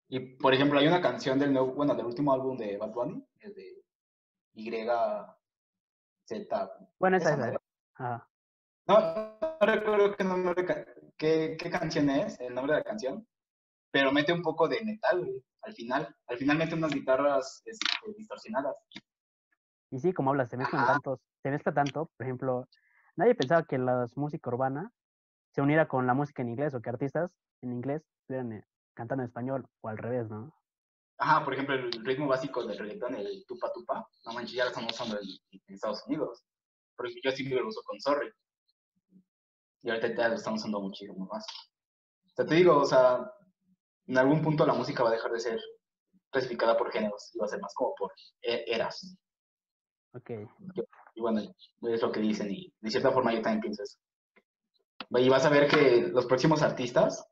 [0.09, 3.27] Y, por ejemplo, hay una canción del nuevo, bueno, del último álbum de Bad Bunny,
[3.41, 3.85] el de
[4.55, 4.71] Y,
[6.25, 6.89] Z.
[6.99, 7.59] Bueno, esa es
[8.87, 10.67] no recuerdo qué, nombre
[11.17, 13.27] qué, qué canción es, el nombre de la canción,
[13.91, 16.17] pero mete un poco de metal, güey, al final.
[16.27, 18.77] Al final mete unas guitarras este, distorsionadas.
[19.91, 20.95] Y sí, como hablas, se mezclan Ajá.
[20.95, 22.69] tantos, se mezcla tanto, por ejemplo,
[23.17, 24.91] nadie pensaba que la música urbana
[25.53, 27.31] se uniera con la música en inglés o que artistas
[27.63, 28.65] en inglés estuvieran eh,
[28.95, 30.53] cantando en español o al revés, ¿no?
[31.19, 34.71] Ajá, por ejemplo, el ritmo básico del reggaetón, el tupa tupa, no manches, ya lo
[34.71, 36.45] estamos usando en, en Estados Unidos.
[36.95, 38.31] Porque yo siempre lo uso con Sorry.
[39.87, 41.47] Y ahorita ya lo estamos usando muchísimo más.
[41.47, 43.33] O sea, te digo, o sea,
[44.09, 45.61] en algún punto la música va a dejar de ser
[46.29, 48.11] clasificada por géneros y va a ser más como por
[48.43, 49.17] e- eras.
[50.13, 50.31] Ok.
[51.15, 53.97] Y bueno, es lo que dicen y de cierta forma yo también pienso eso.
[55.11, 57.25] Y vas a ver que los próximos artistas,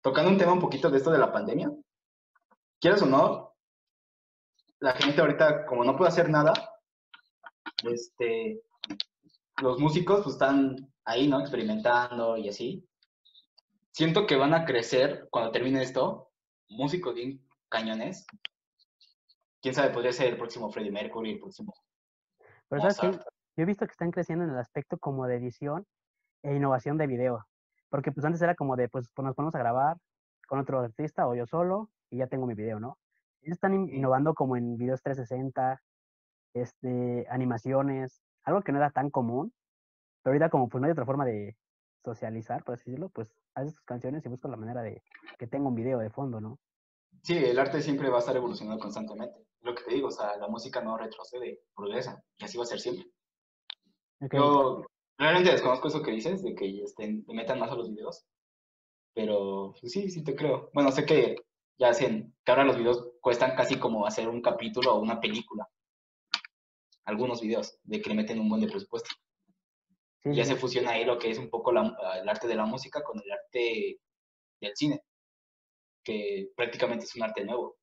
[0.00, 1.70] tocando un tema un poquito de esto de la pandemia,
[2.80, 3.54] quieras o no,
[4.80, 6.52] la gente ahorita, como no puede hacer nada,
[7.84, 8.60] este,
[9.62, 11.40] los músicos pues, están ahí, ¿no?
[11.40, 12.86] Experimentando y así.
[13.92, 16.30] Siento que van a crecer cuando termine esto,
[16.68, 18.26] músicos bien cañones.
[19.60, 21.74] Quién sabe, podría ser el próximo Freddie Mercury, el próximo
[22.68, 25.86] Pero sabes que yo he visto que están creciendo en el aspecto como de edición
[26.42, 27.46] e innovación de video.
[27.90, 29.98] Porque pues antes era como de, pues, pues, nos ponemos a grabar
[30.46, 32.96] con otro artista o yo solo y ya tengo mi video, ¿no?
[33.42, 35.82] Ellos están innovando como en videos 360,
[36.54, 38.22] este, animaciones.
[38.44, 39.52] algo que no era tan común,
[40.22, 41.56] pero ahorita como pues no hay otra forma de
[42.04, 45.02] socializar, por así decirlo, pues haces tus canciones y buscas la manera de
[45.38, 46.58] que tenga un video de fondo, ¿no?
[47.22, 49.44] Sí, el arte siempre va a estar evolucionando constantemente.
[49.62, 52.66] Lo que te digo, o sea, la música no retrocede, progresa, y así va a
[52.66, 53.06] ser siempre.
[54.32, 54.86] Yo
[55.18, 58.26] realmente desconozco eso que dices, de que estén, metan más a los videos,
[59.14, 60.70] pero pues, sí, sí te creo.
[60.72, 61.36] Bueno, sé que
[61.78, 65.68] ya hacen, que ahora los videos cuestan casi como hacer un capítulo o una película.
[67.04, 69.10] Algunos videos, de que le meten un buen de presupuesto.
[70.24, 73.18] Ya se fusiona ahí lo que es un poco el arte de la música con
[73.18, 73.98] el arte
[74.60, 75.02] del cine
[76.02, 77.76] que prácticamente es un arte nuevo.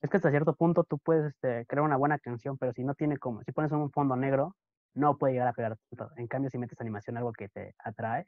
[0.00, 2.94] Es que hasta cierto punto tú puedes este, crear una buena canción, pero si no
[2.94, 4.56] tiene como, si pones un fondo negro,
[4.94, 6.12] no puede llegar a pegar tanto.
[6.16, 8.26] En cambio, si metes animación, algo que te atrae,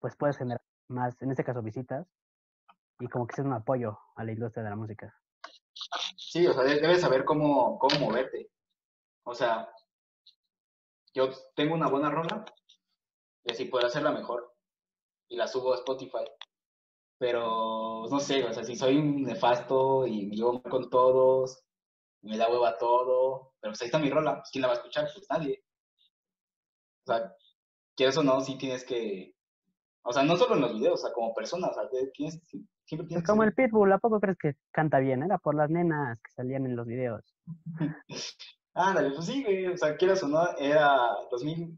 [0.00, 2.06] pues puedes generar más, en este caso, visitas
[3.00, 5.14] y como que es un apoyo a la industria de la música.
[6.16, 8.50] Sí, o sea, debes saber cómo, cómo moverte.
[9.24, 9.68] O sea,
[11.14, 12.44] yo tengo una buena rola
[13.44, 14.54] y así puedo hacerla mejor
[15.28, 16.24] y la subo a Spotify
[17.18, 21.64] pero no sé, o sea, si soy un nefasto y me llevo mal con todos,
[22.22, 24.76] me da hueva todo, pero pues ahí está mi rola, pues ¿quién la va a
[24.76, 25.08] escuchar?
[25.12, 25.64] Pues nadie.
[27.04, 27.34] O sea,
[27.96, 29.34] quieres o no, sí tienes que,
[30.02, 32.40] o sea, no solo en los videos, o sea, como persona, o sea, tienes,
[32.84, 35.24] siempre tienes como el Pitbull, ¿a poco crees que canta bien?
[35.24, 37.34] Era por las nenas que salían en los videos.
[38.78, 40.96] Ándale, pues sí, güey, o sea, quieras o no, era
[41.32, 41.76] 2000,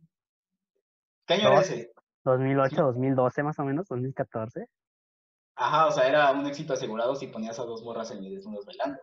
[1.26, 1.90] ¿qué año era ese?
[2.24, 4.66] 2008, 2012 más o menos, 2014.
[5.56, 9.00] Ajá, o sea, era un éxito asegurado si ponías a dos morras en desnudos bailando.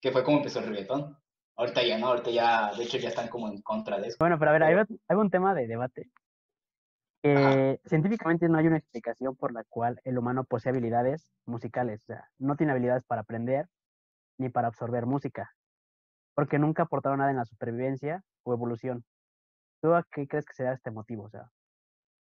[0.00, 1.18] Que fue como empezó el reggaetón.
[1.56, 4.18] Ahorita ya no, ahorita ya, de hecho ya están como en contra de eso.
[4.20, 6.08] Bueno, pero a ver, hay, un tema de debate.
[7.84, 12.02] científicamente no hay una explicación por la cual el humano posee habilidades musicales.
[12.02, 13.66] O sea, no tiene habilidades para aprender
[14.38, 15.52] ni para absorber música.
[16.34, 19.04] Porque nunca aportaron nada en la supervivencia o evolución.
[19.82, 21.24] ¿Tú a qué crees que sea este motivo?
[21.24, 21.50] O sea,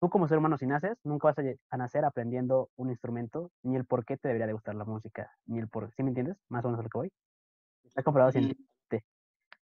[0.01, 3.85] tú como ser humano si naces, nunca vas a, nacer aprendiendo un instrumento, ni el
[3.85, 6.37] por qué te debería de gustar la música, ni el por ¿sí me entiendes?
[6.49, 7.11] Más o menos lo que voy.
[7.83, 9.05] Está comprobado científicamente.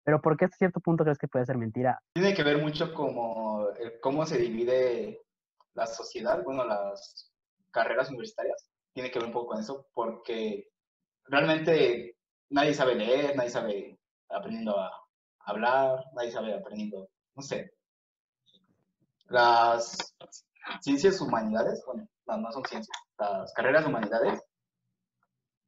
[0.04, 2.00] Pero ¿por qué hasta cierto punto crees que puede ser mentira?
[2.14, 3.68] Tiene que ver mucho como
[4.00, 5.20] cómo se divide
[5.74, 7.32] la sociedad, bueno, las
[7.70, 8.70] carreras universitarias.
[8.92, 10.68] Tiene que ver un poco con eso, porque
[11.24, 12.16] realmente
[12.50, 13.99] nadie sabe leer, nadie sabe
[14.30, 14.92] aprendiendo a
[15.40, 17.72] hablar, nadie sabe aprendiendo, no sé,
[19.26, 20.14] las
[20.80, 24.40] ciencias humanidades, bueno, no, son ciencias, las carreras humanidades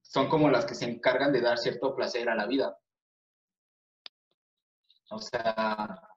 [0.02, 2.76] son como las que se encargan de dar cierto placer a la vida.
[5.10, 6.08] O sea,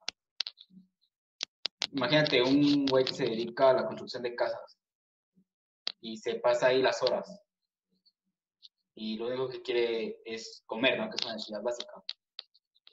[1.92, 4.78] imagínate un güey que se dedica a la construcción de casas
[6.00, 7.40] y se pasa ahí las horas
[8.96, 11.08] y lo único que quiere es comer, ¿no?
[11.10, 12.02] Que es una necesidad básica.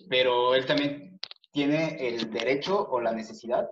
[0.10, 1.20] Pero él también
[1.52, 3.70] tiene el derecho o la necesidad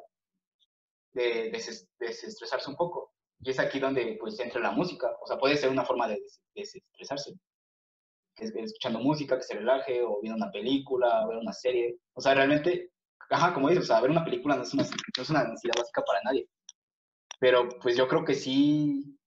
[1.14, 1.52] de
[2.00, 3.14] desestresarse un poco.
[3.40, 5.12] Y es aquí donde pues entra la música.
[5.22, 6.22] O sea, puede ser una forma de
[6.56, 7.34] desestresarse.
[8.36, 11.98] escuchando música, que se relaje, o viendo una película, o ver una serie.
[12.14, 12.92] O sea, realmente,
[13.30, 15.74] ajá, como dices, o sea, ver una película no es una, no es una necesidad
[15.78, 16.48] básica para nadie.
[17.40, 19.18] Pero pues yo creo que sí,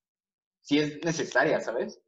[0.60, 2.00] sí es necesaria, ¿sabes?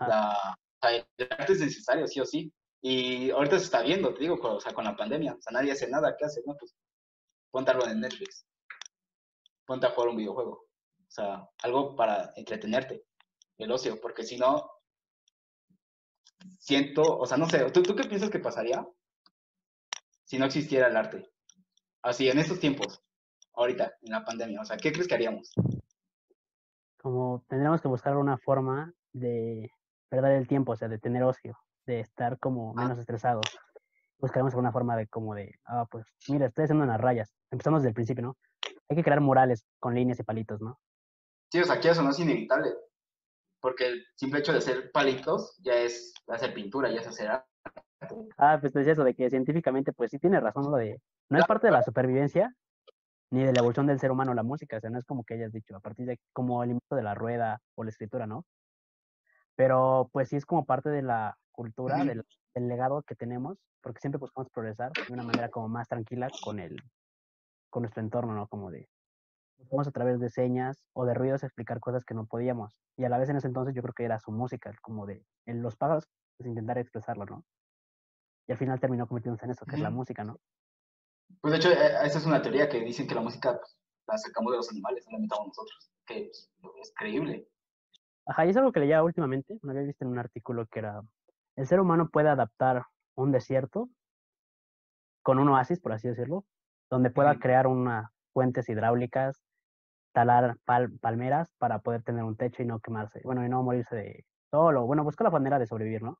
[0.00, 2.52] La, el arte es necesario, sí o sí.
[2.86, 5.32] Y ahorita se está viendo, te digo, con, o sea, con la pandemia.
[5.32, 6.14] O sea, nadie hace nada.
[6.18, 6.42] ¿Qué hace?
[6.44, 6.76] No, pues
[7.50, 8.46] ponte en Netflix
[9.64, 10.52] ponte a jugar un videojuego.
[10.52, 13.04] O sea, algo para entretenerte,
[13.58, 14.70] el ocio, porque si no,
[16.58, 18.86] siento, o sea, no sé, ¿tú, ¿tú qué piensas que pasaría
[20.24, 21.30] si no existiera el arte?
[22.02, 23.02] Así, en estos tiempos,
[23.54, 25.52] ahorita, en la pandemia, o sea, ¿qué crees que haríamos?
[27.00, 29.70] Como tendríamos que buscar una forma de
[30.08, 33.46] perder el tiempo, o sea, de tener ocio, de estar como menos estresados.
[34.18, 37.34] Buscaremos una forma de como de, ah, pues, mira, estoy haciendo unas rayas.
[37.50, 38.36] Empezamos desde el principio, ¿no?
[38.88, 40.78] hay que crear murales con líneas y palitos, ¿no?
[41.50, 42.74] Sí, o sea, aquí eso no es inevitable,
[43.60, 47.48] porque el simple hecho de hacer palitos ya es hacer pintura, ya es hacer arte.
[48.36, 51.46] Ah, pues es eso, de que científicamente, pues sí tiene razón lo de, no es
[51.46, 52.54] parte de la supervivencia,
[53.30, 55.34] ni de la evolución del ser humano la música, o sea, no es como que
[55.34, 58.44] hayas dicho, a partir de como el invento de la rueda o la escritura, ¿no?
[59.56, 62.24] Pero pues sí es como parte de la cultura, del,
[62.54, 66.58] del, legado que tenemos, porque siempre buscamos progresar de una manera como más tranquila con
[66.58, 66.76] el,
[67.70, 68.48] con nuestro entorno, ¿no?
[68.48, 68.88] Como de,
[69.70, 72.76] vamos a través de señas o de ruidos explicar cosas que no podíamos.
[72.96, 75.24] Y a la vez en ese entonces yo creo que era su música, como de,
[75.46, 77.44] en los pájaros, pues intentar expresarlo, ¿no?
[78.46, 80.38] Y al final terminó convirtiéndose en eso, que es la música, ¿no?
[81.40, 84.18] Pues de hecho, e, esa es una teoría que dicen que la música pues, la
[84.18, 86.50] sacamos de los animales, no la inventamos nosotros, que es,
[86.80, 87.48] es creíble.
[88.26, 91.02] Ajá, y es algo que leía últimamente, me había visto en un artículo que era,
[91.56, 92.84] el ser humano puede adaptar
[93.16, 93.90] un desierto
[95.22, 96.44] con un oasis, por así decirlo,
[96.90, 99.42] donde pueda crear unas fuentes hidráulicas,
[100.12, 103.96] talar pal- palmeras para poder tener un techo y no quemarse, bueno, y no morirse
[103.96, 106.18] de solo, bueno, buscar la manera de sobrevivir, ¿no?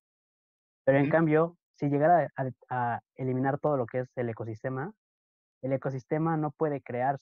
[0.84, 4.92] Pero en cambio, si llegara a, a eliminar todo lo que es el ecosistema,
[5.62, 7.18] el ecosistema no puede crear,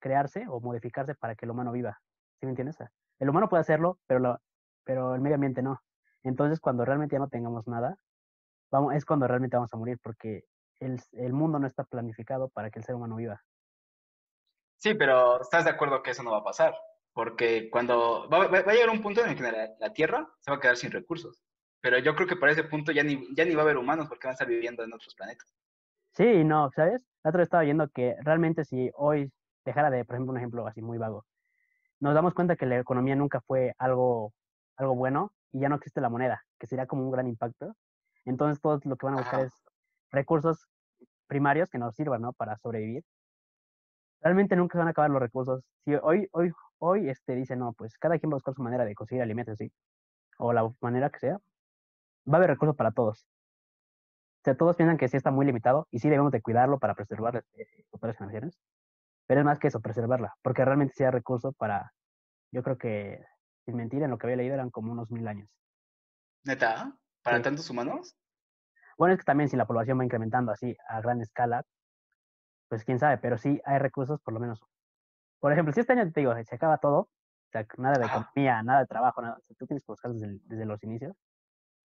[0.00, 2.00] crearse o modificarse para que el humano viva.
[2.40, 2.78] ¿Sí me entiendes?
[3.22, 4.40] El humano puede hacerlo, pero,
[5.14, 5.80] el medio ambiente no.
[6.24, 7.96] Entonces, cuando realmente ya no tengamos nada,
[8.72, 10.42] vamos, es cuando realmente vamos a morir, porque
[10.80, 13.40] el, el mundo no está planificado para que el ser humano viva.
[14.76, 16.74] Sí, pero estás de acuerdo que eso no va a pasar.
[17.12, 20.28] Porque cuando va, va- va a llegar un punto en el que la, la Tierra
[20.40, 21.44] se va a quedar sin recursos.
[21.80, 24.08] Pero yo creo que para ese punto ya ni, ya ni va a haber humanos
[24.08, 25.54] porque van a estar viviendo en otros planetas.
[26.14, 27.06] Sí, no, ¿sabes?
[27.22, 29.32] La otra vez estaba viendo que realmente si hoy
[29.64, 31.24] dejara de, por ejemplo, un ejemplo así muy vago,
[32.02, 34.32] nos damos cuenta que la economía nunca fue algo,
[34.76, 37.76] algo bueno y ya no existe la moneda, que sería como un gran impacto.
[38.24, 39.46] Entonces todos lo que van a buscar Ajá.
[39.46, 39.52] es
[40.10, 40.66] recursos
[41.28, 42.32] primarios que nos sirvan, ¿no?
[42.32, 43.04] Para sobrevivir.
[44.20, 45.62] Realmente nunca se van a acabar los recursos.
[45.84, 48.84] Si hoy, hoy, hoy, este dice, no, pues cada quien va a buscar su manera
[48.84, 49.70] de conseguir alimentos, sí,
[50.38, 51.38] o la manera que sea,
[52.26, 53.28] va a haber recursos para todos.
[54.40, 56.96] O sea, todos piensan que sí está muy limitado y sí debemos de cuidarlo para
[56.96, 58.58] preservar las eh, futuras generaciones.
[59.26, 61.92] Pero es más que eso, preservarla, porque realmente sí hay recursos para,
[62.52, 63.24] yo creo que,
[63.64, 65.50] sin mentir, en lo que había leído eran como unos mil años.
[66.44, 66.96] ¿Neta?
[67.22, 67.42] ¿Para Sí.
[67.44, 68.16] tantos humanos?
[68.98, 71.64] Bueno, es que también si la población va incrementando así a gran escala,
[72.68, 74.64] pues quién sabe, pero sí hay recursos por lo menos.
[75.40, 77.10] Por ejemplo, si este año te digo, se acaba todo, o
[77.50, 78.30] sea, nada de Ajá.
[78.30, 81.16] economía, nada de trabajo, nada, o sea, tú tienes que buscar desde, desde los inicios,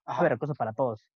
[0.06, 0.30] Ajá.
[0.30, 1.10] recursos para todos.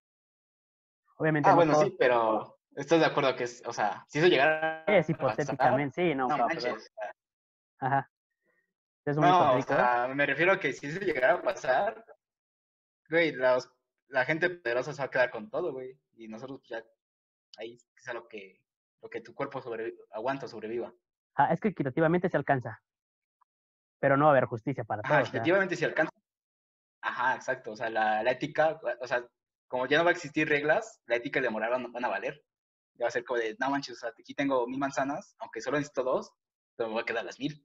[1.16, 4.18] Obviamente Ah, no bueno, todos, sí, pero ¿estás de acuerdo que es, o sea, si
[4.18, 6.76] eso llegara es a pasar, hipotéticamente, sí, no, claro, pero-
[7.81, 8.11] ajá.
[9.05, 9.74] Es un No, o hipotético.
[9.74, 12.05] sea, me refiero a que si eso llegara a pasar,
[13.09, 15.99] güey, la gente poderosa se va a quedar con todo, güey.
[16.12, 16.85] Y nosotros, pues ya,
[17.59, 18.62] ahí quizá lo que,
[19.01, 20.93] lo que tu cuerpo sobrevi- aguanta o sobreviva.
[21.37, 22.83] Ah, es que equitativamente se alcanza,
[23.99, 25.12] pero no va a haber justicia para todos.
[25.14, 26.12] o sea, efectivamente si alcanza.
[27.01, 27.70] Ajá, exacto.
[27.72, 29.24] O sea, la, la ética, o sea,
[29.68, 32.09] como ya no va a existir reglas, la ética y la moral van, van a
[32.09, 32.43] valer.
[32.99, 35.61] Ya va a ser como de, no manches, o sea, aquí tengo mil manzanas, aunque
[35.61, 36.32] solo necesito dos,
[36.76, 37.64] pero me voy a quedar las mil.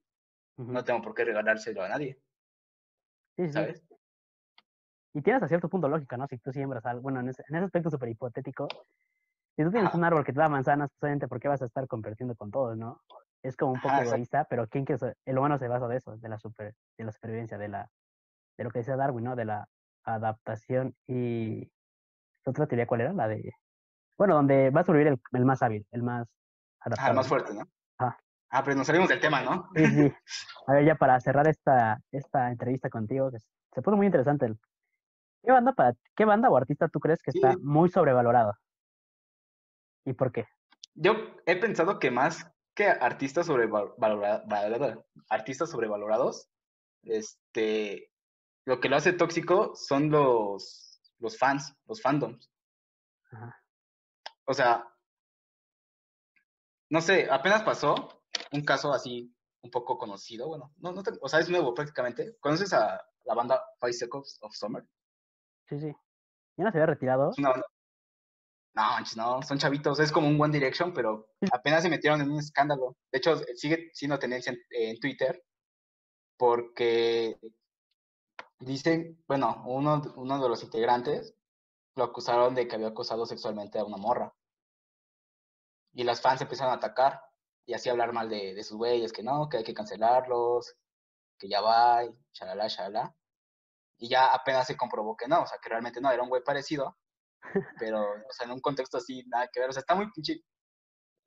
[0.57, 2.21] No tengo por qué regalárselo a nadie,
[3.35, 3.53] Sí, sí.
[3.53, 3.83] ¿sabes?
[5.15, 6.27] Y tienes a cierto punto lógica, ¿no?
[6.27, 8.67] Si tú siembras algo, bueno, en ese, en ese aspecto súper hipotético,
[9.55, 9.97] si tú tienes Ajá.
[9.97, 12.51] un árbol que te da manzanas, pues obviamente, ¿por qué vas a estar compartiendo con
[12.51, 13.01] todos, no?
[13.41, 15.17] Es como un poco Ajá, egoísta, pero ¿quién ser?
[15.25, 17.89] El humano se basa de eso, de la, super, de la supervivencia, de, la,
[18.57, 19.35] de lo que decía Darwin, ¿no?
[19.35, 19.67] De la
[20.03, 21.71] adaptación y...
[22.45, 23.13] ¿La otra teoría cuál era?
[23.13, 23.53] La de...
[24.17, 26.27] Bueno, donde va a sobrevivir el, el más hábil, el más
[26.79, 27.09] adaptado.
[27.09, 27.67] el más fuerte, ¿no?
[27.97, 28.17] Ajá.
[28.49, 29.69] Ah, pero nos salimos del tema, ¿no?
[29.75, 30.13] Sí, sí.
[30.67, 34.45] A ver, ya para cerrar esta, esta entrevista contigo, que se puso muy interesante.
[34.45, 34.59] el-
[35.43, 37.39] ¿Qué banda, para, ¿Qué banda o artista tú crees que Sí.
[37.39, 38.53] está muy sobrevalorado?
[40.05, 40.47] ¿Y por qué?
[40.95, 41.13] Yo
[41.45, 46.49] he pensado que más que artistas sobrevalorados, artistas sobrevalorados,
[47.03, 48.09] este,
[48.65, 52.49] lo que lo hace tóxico son los, los fans, los fandoms.
[53.31, 53.59] Ajá.
[54.45, 54.85] O sea,
[56.89, 61.29] no sé, apenas pasó un caso así un poco conocido, bueno, no, no te- o
[61.29, 62.37] sea, es nuevo prácticamente.
[62.39, 64.83] ¿Conoces a la banda Five Seconds of Summer?
[65.69, 65.93] Sí, sí.
[66.57, 67.31] Ya no se había retirado.
[67.31, 67.65] Es una banda...
[68.75, 68.83] No,
[69.15, 72.97] no, son chavitos, es como un One Direction, pero apenas se metieron en un escándalo.
[73.11, 75.43] De hecho, sigue siendo tendencia en, en Twitter
[76.37, 77.37] porque
[78.59, 81.35] dicen, bueno, uno, uno de los integrantes
[81.95, 84.33] lo acusaron de que había acosado sexualmente a una morra.
[85.93, 87.21] Y las fans empezaron a atacar
[87.65, 90.75] y así hablar mal de, de sus güeyes, que no, que hay que cancelarlos,
[91.37, 93.15] que ya va, y shalala, shalala.
[93.97, 96.43] Y ya apenas se comprobó que no, o sea, que realmente no, era un güey
[96.43, 96.97] parecido,
[97.79, 100.41] pero, o sea, en un contexto así, nada que ver, o sea, está muy pinche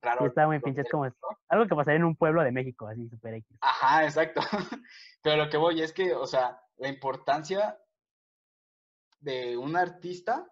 [0.02, 0.20] raro.
[0.20, 1.04] Sí, está muy pinche, es como
[1.48, 3.56] algo que pasaría en un pueblo de México, así, super X.
[3.60, 4.40] Ajá, exacto.
[5.22, 7.78] Pero lo que voy es que, o sea, la importancia
[9.20, 10.46] de un artista,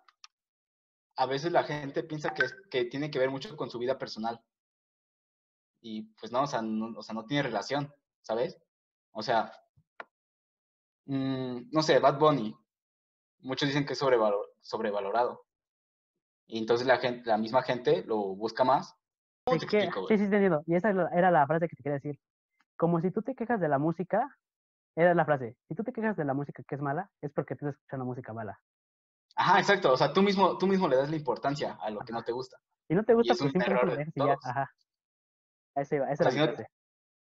[1.16, 3.98] a veces la gente piensa que, es- que tiene que ver mucho con su vida
[3.98, 4.40] personal.
[5.80, 7.92] Y pues no, o sea, no, o sea, no tiene relación,
[8.22, 8.58] ¿sabes?
[9.12, 9.52] O sea,
[11.06, 12.54] mm, no sé, Bad Bunny,
[13.40, 15.44] muchos dicen que es sobrevalo- sobrevalorado.
[16.46, 18.94] Y entonces la gente, la misma gente lo busca más.
[19.44, 20.62] ¿Cómo te Es que- explico, sí, sí, entendido.
[20.66, 22.18] Y esa era la frase que te quería decir.
[22.76, 24.36] Como si tú te quejas de la música,
[24.96, 27.56] era la frase, si tú te quejas de la música que es mala, es porque
[27.56, 28.58] tú estás escuchando música mala.
[29.36, 29.92] Ajá, exacto.
[29.92, 32.32] O sea, tú mismo, tú mismo le das la importancia a lo que no te
[32.32, 32.56] gusta.
[32.86, 34.36] Si no te gusta, es pues un simplemente error de y ya.
[34.42, 34.70] Ajá.
[35.90, 36.66] Iba, esa O sea, si no-.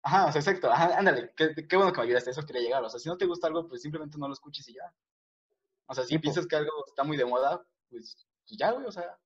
[0.02, 0.70] Ajá, o sea, exacto.
[0.72, 1.32] Ajá, ándale.
[1.36, 2.30] Qué, qué bueno que me ayudaste.
[2.30, 2.82] Eso quería llegar.
[2.82, 4.92] O sea, si no te gusta algo, pues simplemente no lo escuches y ya.
[5.86, 6.22] O sea, si Sí, po.
[6.22, 8.86] piensas que algo está muy de moda, pues, pues ya, güey.
[8.86, 9.18] O sea,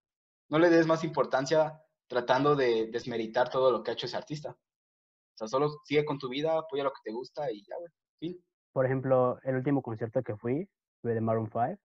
[0.49, 4.51] no le des más importancia tratando de desmeritar todo lo que ha hecho ese artista.
[4.51, 7.91] O sea, solo sigue con tu vida, apoya lo que te gusta y ya, güey.
[8.18, 8.45] Fin.
[8.72, 10.68] Por ejemplo, el último concierto que fui,
[11.01, 11.78] fue de Maroon 5,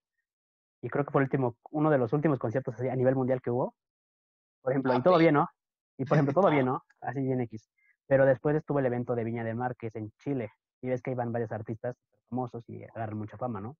[0.82, 3.40] y creo que fue el último, uno de los últimos conciertos así a nivel mundial
[3.42, 3.74] que hubo.
[4.62, 5.48] Por ejemplo, y todo bien, ¿no?
[5.98, 6.82] Y por ejemplo, todo bien, ¿no?
[7.00, 7.68] Así bien X.
[8.06, 10.52] Pero después estuvo el evento de Viña del Mar, que es en Chile,
[10.82, 11.96] y ves que van varios artistas
[12.28, 13.76] famosos y agarran mucha fama, ¿no?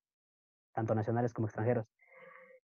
[0.73, 1.87] Tanto nacionales como extranjeros.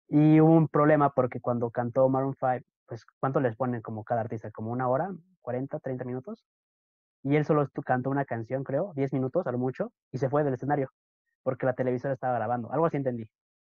[0.07, 4.21] Y hubo un problema porque cuando cantó Maroon 5, pues, ¿cuánto les ponen como cada
[4.21, 4.51] artista?
[4.51, 5.09] ¿Como una hora?
[5.41, 6.45] ¿40, 30 minutos?
[7.23, 10.43] Y él solo cantó una canción, creo, 10 minutos a lo mucho, y se fue
[10.43, 10.91] del escenario,
[11.41, 12.71] porque la televisora estaba grabando.
[12.71, 13.27] Algo así entendí.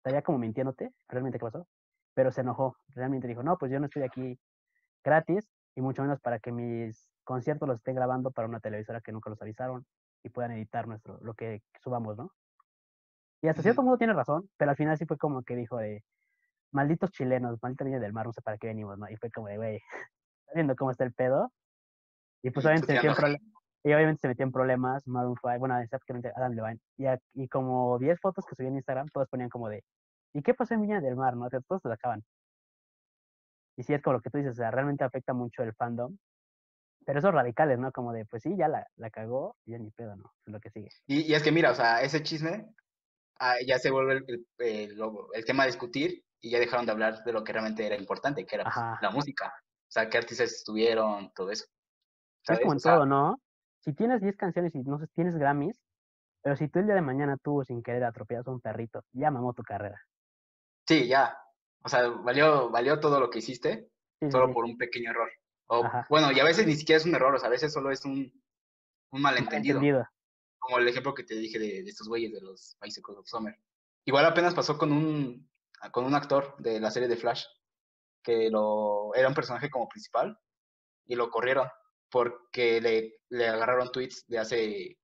[0.08, 1.68] Estaría como mintiéndote, realmente qué pasó,
[2.14, 2.78] pero se enojó.
[2.96, 4.40] Realmente dijo, no, pues yo no estoy aquí
[5.04, 9.12] gratis, y mucho menos para que mis conciertos los estén grabando para una televisora que
[9.12, 9.86] nunca los avisaron
[10.24, 12.32] y puedan editar nuestro, lo que subamos, ¿no?
[13.42, 16.06] Y hasta cierto modo tiene razón, pero al final sí fue como que dijo de,
[16.72, 19.10] malditos chilenos, maldita niña del mar, no sé para qué venimos, ¿no?
[19.10, 19.76] Y fue como de, güey,
[20.40, 21.52] ¿estás viendo cómo está el pedo?
[22.44, 23.42] Y pues obviamente se metió en.
[23.84, 26.80] Y obviamente se metió en problemas, Maroon 5, bueno, exactamente Adam Levine.
[26.98, 29.84] Y, a- y como 10 fotos que subí en Instagram, todos ponían como de,
[30.34, 31.36] ¿y qué pasó en Viña del Mar?
[31.38, 31.50] ¿No?
[31.50, 32.24] Que todos se sacaban.
[33.78, 36.18] Y sí, es como lo que tú dices, o sea, realmente afecta mucho el fandom.
[37.06, 37.92] Pero esos radicales, ¿no?
[37.92, 40.34] Como de, pues sí, ya la, la cagó, y ya ni pedo, ¿no?
[40.46, 40.90] Es lo que sigue.
[41.06, 42.68] Y, y es que mira, o sea, ese chisme
[43.40, 45.02] ah, ya se vuelve el, el- el-
[45.34, 48.46] el tema a discutir y ya dejaron de hablar de lo que realmente era importante,
[48.46, 49.48] que era pues, la música.
[49.48, 51.66] O sea, qué artistas estuvieron, todo eso.
[52.50, 52.62] Es como ¿sabes?
[52.72, 53.40] en O sea, todo, ¿no?
[53.88, 55.82] Si tienes 10 canciones y no sé, tienes Grammys,
[56.42, 59.32] pero si tú el día de mañana tú sin querer atropellas a un perrito, ya
[59.32, 59.98] mamó tu carrera.
[60.86, 61.38] Sí, ya.
[61.86, 64.54] O sea, valió, valió todo lo que hiciste Sí, solo sí.
[64.54, 65.32] por un pequeño error.
[65.68, 66.06] O, Ajá.
[66.10, 68.04] bueno, y a veces ni siquiera es un error, o sea, a veces solo es
[68.04, 68.30] un,
[69.12, 69.78] un malentendido.
[69.78, 70.06] Entendido.
[70.60, 73.58] Como el ejemplo que te dije de, de estos güeyes de los Bicycles of Summer.
[74.04, 75.50] Igual apenas pasó con un,
[75.94, 77.46] con un actor de la serie de Flash,
[78.22, 80.38] que lo, era un personaje como principal
[81.06, 81.70] y lo corrieron
[82.10, 84.98] porque le, le agarraron tweets de hace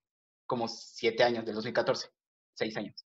[0.46, 2.10] como siete años, del 2014,
[2.54, 3.06] seis años,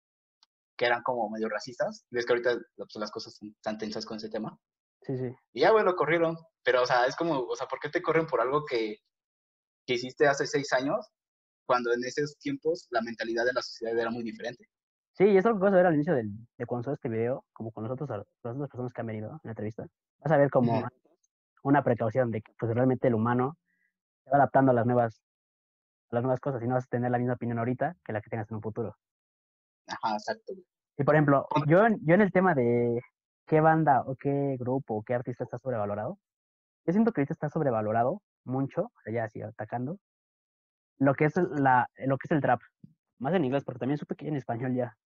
[0.76, 2.04] que eran como medio racistas.
[2.10, 4.58] Ves que ahorita pues, las cosas son tan tensas con ese tema.
[5.02, 5.34] Sí, sí.
[5.52, 6.36] Y ya, lo corrieron.
[6.62, 8.98] Pero, o sea, es como, o sea, ¿por qué te corren por algo que,
[9.86, 11.06] que hiciste hace seis años
[11.66, 14.66] cuando en esos tiempos la mentalidad de la sociedad era muy diferente?
[15.12, 17.08] Sí, y eso lo que vas a ver al inicio del, de cuando sube este
[17.08, 19.86] video, como con nosotros, las otras personas que han venido en la entrevista,
[20.18, 20.86] vas a ver como
[21.64, 23.56] una precaución de que pues realmente el humano
[24.28, 25.22] se va adaptando a las nuevas,
[26.10, 28.20] a las nuevas cosas y no vas a tener la misma opinión ahorita que la
[28.20, 28.96] que tengas en un futuro.
[29.86, 30.52] Ajá, exacto.
[30.96, 33.00] Y por ejemplo, yo, en- yo en el tema de
[33.46, 36.18] qué banda o qué grupo o qué artista está sobrevalorado,
[36.86, 39.98] yo siento que ahorita está sobrevalorado mucho, ya así atacando,
[40.98, 42.60] lo que es la, lo que es el trap.
[43.18, 44.96] Más en inglés, porque también supe que en español ya.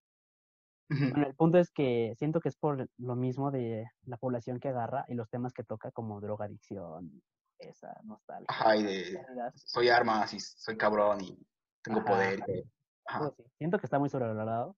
[0.88, 4.68] Bueno, el punto es que siento que es por lo mismo de la población que
[4.68, 7.22] agarra y los temas que toca como drogadicción,
[7.68, 8.46] esa nostalgia.
[8.48, 11.38] Ajá, y de soy armas y soy cabrón y
[11.82, 12.10] tengo Ajá.
[12.10, 12.40] poder.
[12.48, 12.64] y.
[13.06, 13.18] Ajá.
[13.20, 13.44] Todo así.
[13.58, 14.76] Siento que está muy sobrevalorado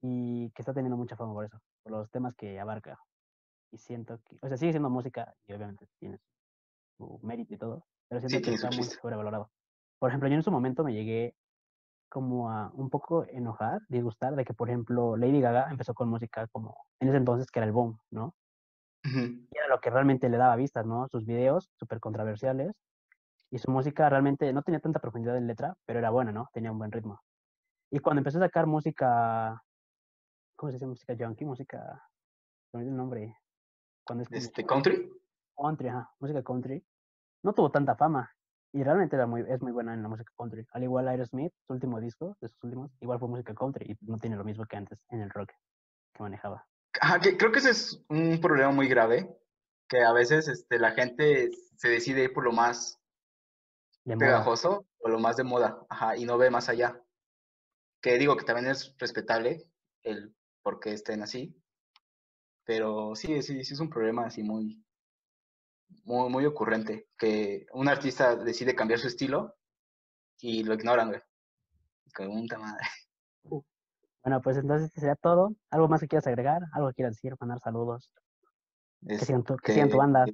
[0.00, 2.98] y que está teniendo mucha fama por eso, por los temas que abarca.
[3.70, 6.18] Y siento que, o sea, sigue siendo música y obviamente tiene
[6.98, 9.50] su mérito y todo, pero siento Sí, que está muy sobrevalorado.
[9.98, 11.34] Por ejemplo, yo en su momento me llegué
[12.10, 16.46] como a un poco enojar, disgustar de que, por ejemplo, Lady Gaga empezó con música
[16.48, 18.34] como en ese entonces que era el boom, ¿no?
[19.04, 21.08] Y era lo que realmente le daba vistas, ¿no?
[21.08, 22.72] Sus videos súper controversiales
[23.50, 26.48] y su música realmente no tenía tanta profundidad en letra, pero era buena, ¿no?
[26.52, 27.20] Tenía un buen ritmo.
[27.90, 29.62] Y cuando empezó a sacar música,
[30.56, 30.86] ¿cómo se dice?
[30.86, 32.08] Música junkie, música,
[32.70, 33.36] se me el nombre,
[34.04, 35.12] cuando es Este, country.
[35.56, 36.82] country, ajá, música country,
[37.42, 38.30] no tuvo tanta fama
[38.72, 40.66] y realmente era muy, es muy buena en la música country.
[40.72, 44.18] Al igual Aerosmith, su último disco, de sus últimos, igual fue música country y no
[44.18, 45.50] tiene lo mismo que antes en el rock
[46.14, 46.66] que manejaba.
[47.00, 49.28] Ajá, que creo que ese es un problema muy grave,
[49.88, 53.00] que a veces este, la gente se decide ir por lo más
[54.04, 54.26] De moda.
[54.26, 57.02] pegajoso o lo más de moda, ajá, y no ve más allá.
[58.00, 59.68] Que digo que también es respetable
[60.02, 61.56] el por qué estén así,
[62.64, 64.84] pero sí, sí, sí es un problema así muy,
[66.04, 69.56] muy, muy ocurrente, que un artista decide cambiar su estilo
[70.38, 71.20] y lo ignoran, güey.
[72.18, 72.86] Un madre.
[74.24, 75.54] Bueno, pues entonces este sería todo.
[75.70, 76.62] ¿Algo más que quieras agregar?
[76.72, 77.34] ¿Algo que quieras decir?
[77.40, 78.10] Mandar saludos.
[79.06, 80.24] Que sigan tu, que tu banda.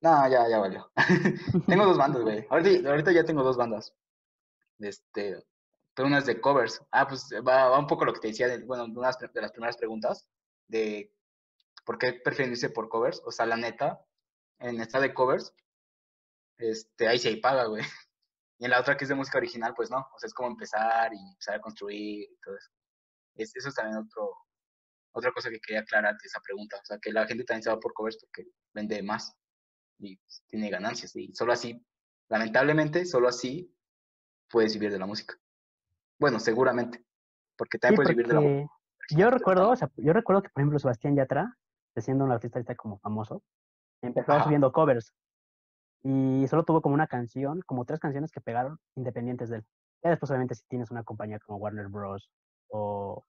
[0.00, 0.90] No, ya, ya valió.
[1.66, 2.46] tengo dos bandas, güey.
[2.48, 3.92] Ahorita, ahorita ya tengo dos bandas.
[4.78, 5.44] Este,
[5.94, 6.80] pero una es de covers.
[6.92, 9.50] Ah, pues va, va un poco lo que te decía, de, bueno, una de las
[9.50, 10.28] primeras preguntas,
[10.68, 11.12] de
[11.84, 13.20] por qué prefieren irse por covers.
[13.24, 14.00] O sea, la neta,
[14.60, 15.52] en esta de covers,
[16.58, 17.82] este, ahí sí hay paga, güey.
[18.58, 19.98] Y en la otra que es de música original, pues no.
[19.98, 22.70] O sea, es como empezar y empezar a construir y todo eso.
[23.36, 24.34] Es, eso es también otro,
[25.12, 26.76] otra cosa que quería aclararte esa pregunta.
[26.76, 29.32] O sea, que la gente también se va por covers porque vende más
[29.98, 31.14] y pues, tiene ganancias.
[31.14, 31.84] Y solo así,
[32.28, 33.72] lamentablemente, solo así
[34.50, 35.36] puedes vivir de la música.
[36.18, 37.04] Bueno, seguramente.
[37.56, 38.72] Porque también Sí, puedes vivir de la música.
[39.10, 41.56] yo recuerdo, o sea, yo recuerdo que, por ejemplo, Sebastián Yatra,
[41.96, 43.42] siendo un artista como famoso,
[44.02, 44.44] empezó Ajá.
[44.44, 45.12] subiendo covers.
[46.02, 49.66] Y solo tuvo como una canción, como tres canciones que pegaron independientes de él.
[50.02, 52.30] Ya después, obviamente, si tienes una compañía como Warner Bros.
[52.70, 53.24] o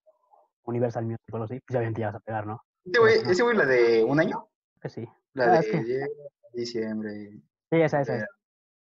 [0.63, 2.61] Universal Music o algo así, pues obviamente ya vas a pegar, ¿no?
[2.85, 4.47] Ese güey, la de un año.
[4.81, 5.07] Que sí.
[5.33, 6.07] La Ah, de es que-
[6.53, 7.31] diciembre.
[7.71, 8.25] Sí, esa, esa, Eh,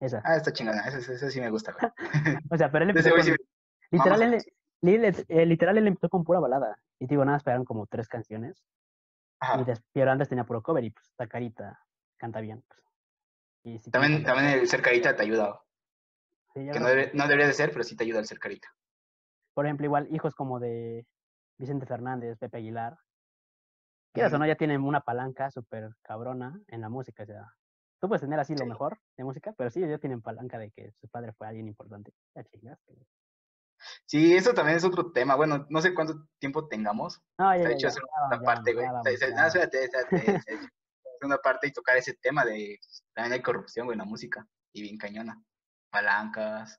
[0.00, 0.18] esa.
[0.18, 0.22] esa.
[0.24, 0.80] Ah, está chingada.
[0.88, 1.74] Esa, esa, esa sí me gusta.
[2.52, 3.32] O sea, pero él empezó con, sí.
[3.90, 4.44] literal, él,
[5.28, 6.78] eh, literal, él empezó con pura balada.
[6.98, 8.58] Y digo, nada, esperaron como tres canciones.
[8.58, 9.64] Y Ajá.
[9.64, 11.80] des- pero antes tenía puro cover y pues esta carita
[12.18, 12.62] canta bien.
[12.68, 12.80] Pues.
[13.62, 15.60] Y También, también el ser carita te ayuda.
[16.54, 18.68] sí, Que no, debe- no debería de ser, pero sí te ayuda el ser carita.
[19.54, 21.06] Por ejemplo, igual hijos como de
[21.58, 22.96] Vicente Fernández, Pepe Aguilar,
[24.12, 27.22] quieras o no, ya tienen una palanca súper cabrona en la música.
[27.22, 27.54] O sea,
[28.00, 30.70] tú puedes tener así lo mejor de música, pero sí, ellos ya tienen palanca de
[30.70, 32.12] que su padre fue alguien importante.
[32.34, 32.94] Ya chingaste.
[32.94, 33.06] güey.
[34.06, 35.36] Sí, eso también es otro tema.
[35.36, 37.20] Bueno, no sé cuánto tiempo tengamos.
[37.38, 38.86] No, ya, Está ya, hecho ya, hacer ya vamos, parte, güey.
[38.86, 39.10] vamos, no,
[39.46, 40.40] espérate, espérate,
[41.26, 42.78] una parte y tocar ese tema de
[43.14, 44.46] también hay corrupción, güey, en la música.
[44.72, 45.42] Y bien cañona.
[45.90, 46.78] Palancas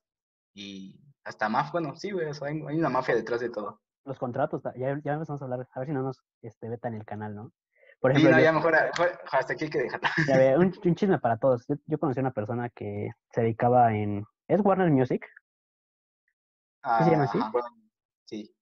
[0.53, 1.71] y hasta mafia.
[1.73, 3.81] Bueno, sí, güey, o sea, hay, hay una mafia detrás de todo.
[4.05, 7.05] Los contratos, ya, ya empezamos a hablar, a ver si no nos este, vetan el
[7.05, 7.51] canal, ¿no?
[7.99, 10.09] Por Sí, ejemplo, no, yo- ya mejor, mejor- hasta aquí hay que dejarla.
[10.27, 11.65] ya ve, un, un chisme para todos.
[11.67, 14.25] Yo, yo conocí a una persona que se dedicaba en...
[14.47, 15.23] ¿Es Warner Music?
[16.83, 17.37] Ah, se llama así?
[17.51, 17.67] bueno,
[18.25, 18.55] sí.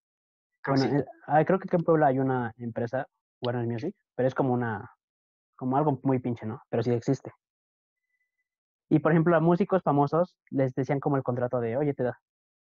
[0.62, 1.04] Creo que Bueno, sí.
[1.04, 3.08] eh, ah, creo que aquí en Puebla hay una empresa,
[3.42, 4.92] Warner Music, pero es como una,
[5.60, 6.62] como algo muy pinche, ¿no?
[6.70, 7.34] Pero sí existe.
[8.88, 12.18] Y por ejemplo, a músicos famosos les decían como el contrato de, oye, te da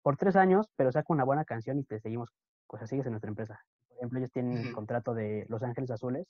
[0.02, 2.28] por tres años, pero saca una buena canción y te seguimos,
[2.66, 3.58] pues sigues en nuestra empresa.
[3.88, 6.28] Por ejemplo, ellos tienen el contrato de Los Ángeles Azules.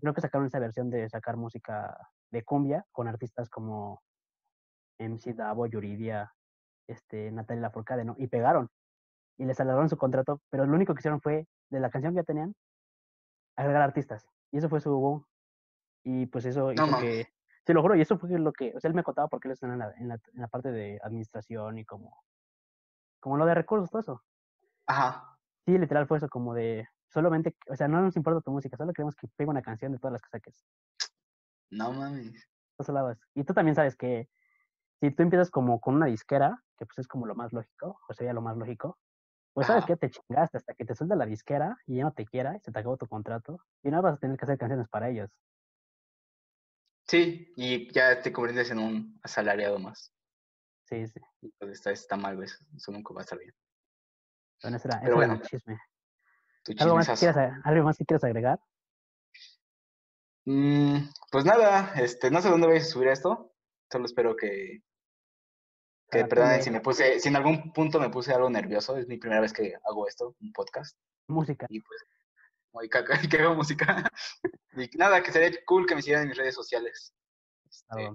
[0.00, 1.96] Creo que sacaron esa versión de sacar música
[2.30, 4.00] de cumbia con artistas como
[4.98, 6.32] MC Davo, Yuridia,
[6.86, 8.14] este, Natalia Lafourcade, ¿no?
[8.16, 8.70] Y pegaron.
[9.38, 12.18] Y les alargaron su contrato, pero lo único que hicieron fue, de la canción que
[12.20, 12.54] ya tenían,
[13.56, 14.24] agregar artistas.
[14.52, 15.24] Y eso fue su boom.
[16.02, 17.28] Y pues eso hizo que,
[17.66, 19.66] se logró, y eso fue lo que, o sea, él me contaba porque él está
[19.66, 22.24] en la, en la, en la parte de administración y como,
[23.20, 24.22] como lo de recursos, todo eso.
[24.86, 25.38] Ajá.
[25.66, 28.92] Sí, literal fue eso, como de, solamente, o sea, no nos importa tu música, solo
[28.92, 30.64] queremos que pegue una canción de todas las que saques.
[31.70, 32.50] No mames.
[33.34, 34.28] Y tú también sabes que
[35.00, 38.14] si tú empiezas como con una disquera, que pues es como lo más lógico, o
[38.14, 38.98] sería lo más lógico,
[39.52, 39.94] pues sabes Ajá.
[39.94, 42.60] que te chingaste hasta que te suelta la disquera y ya no te quiera y
[42.60, 45.30] se te acabó tu contrato y no vas a tener que hacer canciones para ellos.
[47.10, 50.14] Sí, y ya te conviertes en un asalariado más.
[50.84, 51.18] Sí, sí.
[51.58, 52.46] Pues está, está mal, güey.
[52.76, 53.52] Eso, nunca va a estar bien.
[54.62, 55.76] Bueno, ese era, Pero era bueno, chisme.
[56.62, 58.60] Tu ¿Algo más, que quieras, ag- ¿Algo más que quieras agregar?
[60.44, 60.98] Mm,
[61.32, 63.56] pues nada, este, no sé dónde voy a subir esto.
[63.90, 64.84] Solo espero que,
[66.12, 68.96] que Para perdonen si me puse, si en algún punto me puse algo nervioso.
[68.96, 70.96] Es mi primera vez que hago esto, un podcast.
[71.26, 71.66] Música.
[71.68, 72.04] Y pues,
[72.72, 74.10] muy caca, que hago música.
[74.76, 77.14] Y nada, que sería cool que me siguieran en mis redes sociales.
[77.68, 78.10] Este,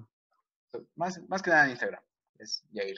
[0.96, 2.04] más, más que nada en Instagram.
[2.40, 2.98] Es Yair.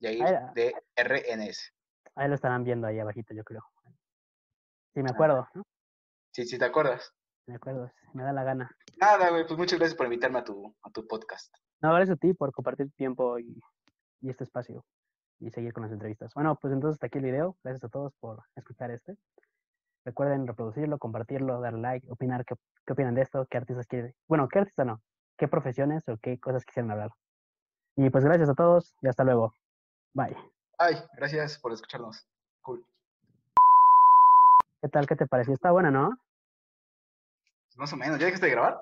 [0.00, 1.72] Yair Ah, de RNS.
[2.14, 3.62] Ahí lo estarán viendo ahí abajito, yo creo.
[4.94, 5.62] Sí, me acuerdo, ¿no?
[6.32, 7.12] Sí, sí, ¿te acuerdas?
[7.46, 8.70] Me acuerdo, me da la gana.
[9.00, 11.54] Nada, güey, pues muchas gracias por invitarme a tu, a tu podcast.
[11.80, 13.60] No, gracias a ti por compartir tu tiempo y,
[14.20, 14.84] y este espacio
[15.38, 16.32] y seguir con las entrevistas.
[16.34, 17.56] Bueno, pues entonces hasta aquí el video.
[17.64, 19.16] Gracias a todos por escuchar este.
[20.04, 22.54] Recuerden reproducirlo, compartirlo, dar like, opinar qué,
[22.86, 24.14] qué opinan de esto, qué artistas quieren.
[24.28, 25.02] Bueno, qué artista no,
[25.36, 27.10] qué profesiones o qué cosas quisieran hablar.
[27.96, 29.52] Y pues gracias a todos y hasta luego.
[30.14, 30.36] Bye.
[30.78, 32.26] Ay, gracias por escucharnos.
[32.62, 32.84] Cool.
[34.80, 35.06] ¿Qué tal?
[35.06, 35.52] ¿Qué te pareció?
[35.52, 36.16] Está buena, ¿no?
[37.76, 38.18] Más o menos.
[38.18, 38.80] ¿Ya dejaste de grabar?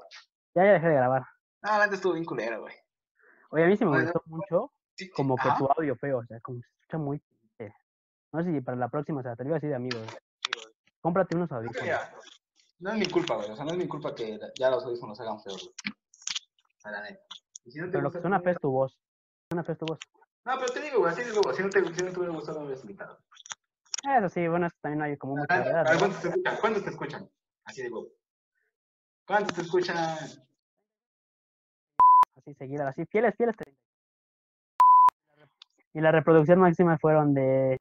[0.54, 1.24] Ya, ya dejé de grabar.
[1.62, 2.74] Ah, antes estuvo bien culera, güey.
[3.50, 6.40] Oye, a mí sí me gustó mucho Sí, como que tu audio feo, o sea,
[6.40, 7.22] como se escucha muy...
[7.58, 7.72] eh,
[8.32, 10.02] No sé si para la próxima, o sea, te lo iba a decir de amigos.
[11.01, 11.82] Cómprate unos audífonos.
[11.82, 12.12] Mira,
[12.80, 13.51] no es mi culpa, güey.
[13.51, 15.94] O sea, no es mi culpa que ya los audífonos hagan feos, güey.
[16.84, 17.22] A la neta.
[17.66, 18.99] Si no Pero lo que suena feo es tu voz.
[19.51, 19.99] Suena feo es tu voz.
[20.44, 21.57] No, pero te digo, güey, así digo, güey.
[21.57, 23.18] Si no te, si no te hubiera gustado, no hubieras invitado.
[24.18, 25.86] Eso sí, bueno, es que también hay como mucha Ah, variedad.
[25.86, 25.96] ah.
[25.99, 26.57] ¿Cuántos te escuchan?
[26.61, 27.30] ¿Cuántos te escuchan?
[27.64, 28.07] Así digo.
[29.26, 29.96] ¿Cuántos te escuchan?
[32.36, 33.57] Así seguida, así, fieles, fieles.
[33.57, 33.78] 30.
[35.94, 37.76] Y la reproducción máxima fueron de...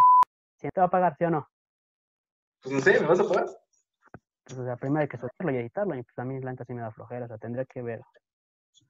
[0.57, 1.47] ¿Si te va a pagar, sí o no?
[2.61, 3.45] Pues no sé, ¿me vas a pagar?
[4.45, 6.65] Pues, o sea, primero hay que soltarlo y editarlo, y pues a mí la neta
[6.65, 8.01] sí me da flojera, o sea, tendría que ver.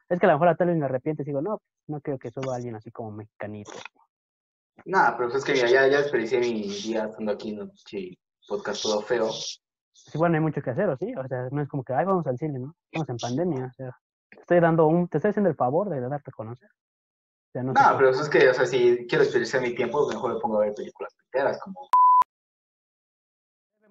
[0.10, 2.18] Es que a lo mejor a tal vez me arrepiento y digo, no, no creo
[2.18, 3.72] que suba a alguien así como mexicanito.
[4.86, 7.72] Nada, pero pues es que mira, ya, ya desperdicié mi día estando aquí en un
[8.48, 9.26] podcast todo feo.
[9.28, 11.14] pues igual no hay mucho que hacer, ¿o sí?
[11.16, 12.74] O sea, no es como que, ay, vamos al cine, ¿no?
[12.92, 13.98] Estamos en pandemia, o sea,
[14.30, 16.70] te estoy dando un, te estoy haciendo el favor de darte a conocer.
[16.70, 19.62] O sea, no, No, sé qué- pero eso es que, o sea, si quiero desperdiciar
[19.64, 21.90] mi tiempo, mejor me pongo a ver películas enteras, como...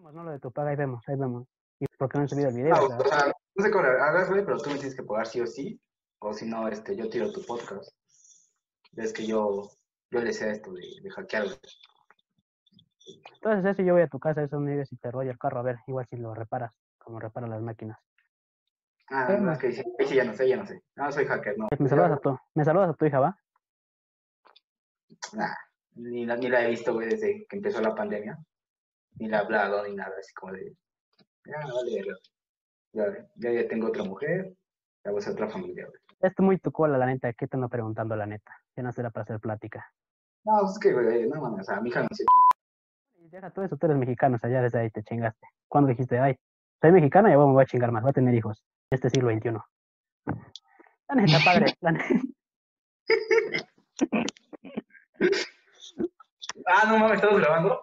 [0.07, 0.25] Vemos, ¿no?
[0.25, 1.49] Lo de tu paga, ahí vemos, ahí vemos.
[1.81, 2.75] ¿Y por qué no he subido el video?
[2.77, 5.41] No, O sea, no sé cómo hagas, güey, pero tú me tienes que pagar sí
[5.41, 5.81] o sí,
[6.21, 7.91] o si no, este, yo tiro tu podcast.
[8.93, 9.69] Ves que yo,
[10.13, 11.57] yo le sé a esto de, de hackear, güey.
[13.35, 15.59] entonces eso yo voy a tu casa, eso me digas si te rollo el carro,
[15.59, 17.99] a ver, igual si lo reparas, como reparan las máquinas.
[19.09, 20.83] Ah, no, es que sí ya no sé, ya no sé.
[20.95, 21.69] No, soy hacker, no.
[21.79, 23.39] Me saludas a tu, me saludas a tu hija, ¿va?
[25.33, 25.55] Nah,
[25.95, 28.39] ni, la, ni la he visto, güey, desde que empezó la pandemia.
[29.19, 30.77] Ni la hablado, ni nada, así como de...
[31.45, 32.17] Ya, vale, verga.
[32.93, 34.53] ya, ya, ya tengo otra mujer,
[35.05, 36.01] ya voy a ser otra familia, güey.
[36.21, 38.53] Esto muy tu cola, la neta, ¿qué te ando preguntando, la neta?
[38.75, 39.87] Ya no será para hacer plática.
[40.45, 42.25] No, pues es que, güey, no mames, o sea, mi hija no sé.
[43.15, 45.47] Y deja todo eso, tú eres mexicano, o sea, ya desde ahí te chingaste.
[45.69, 46.37] ¿Cuándo dijiste, ay,
[46.81, 48.65] soy mexicano y ya me voy a chingar más, voy a tener hijos?
[48.91, 49.51] En este siglo XXI.
[51.09, 52.07] La neta, padre, la neta.
[56.69, 57.81] Ah, no mames, ¿estamos grabando?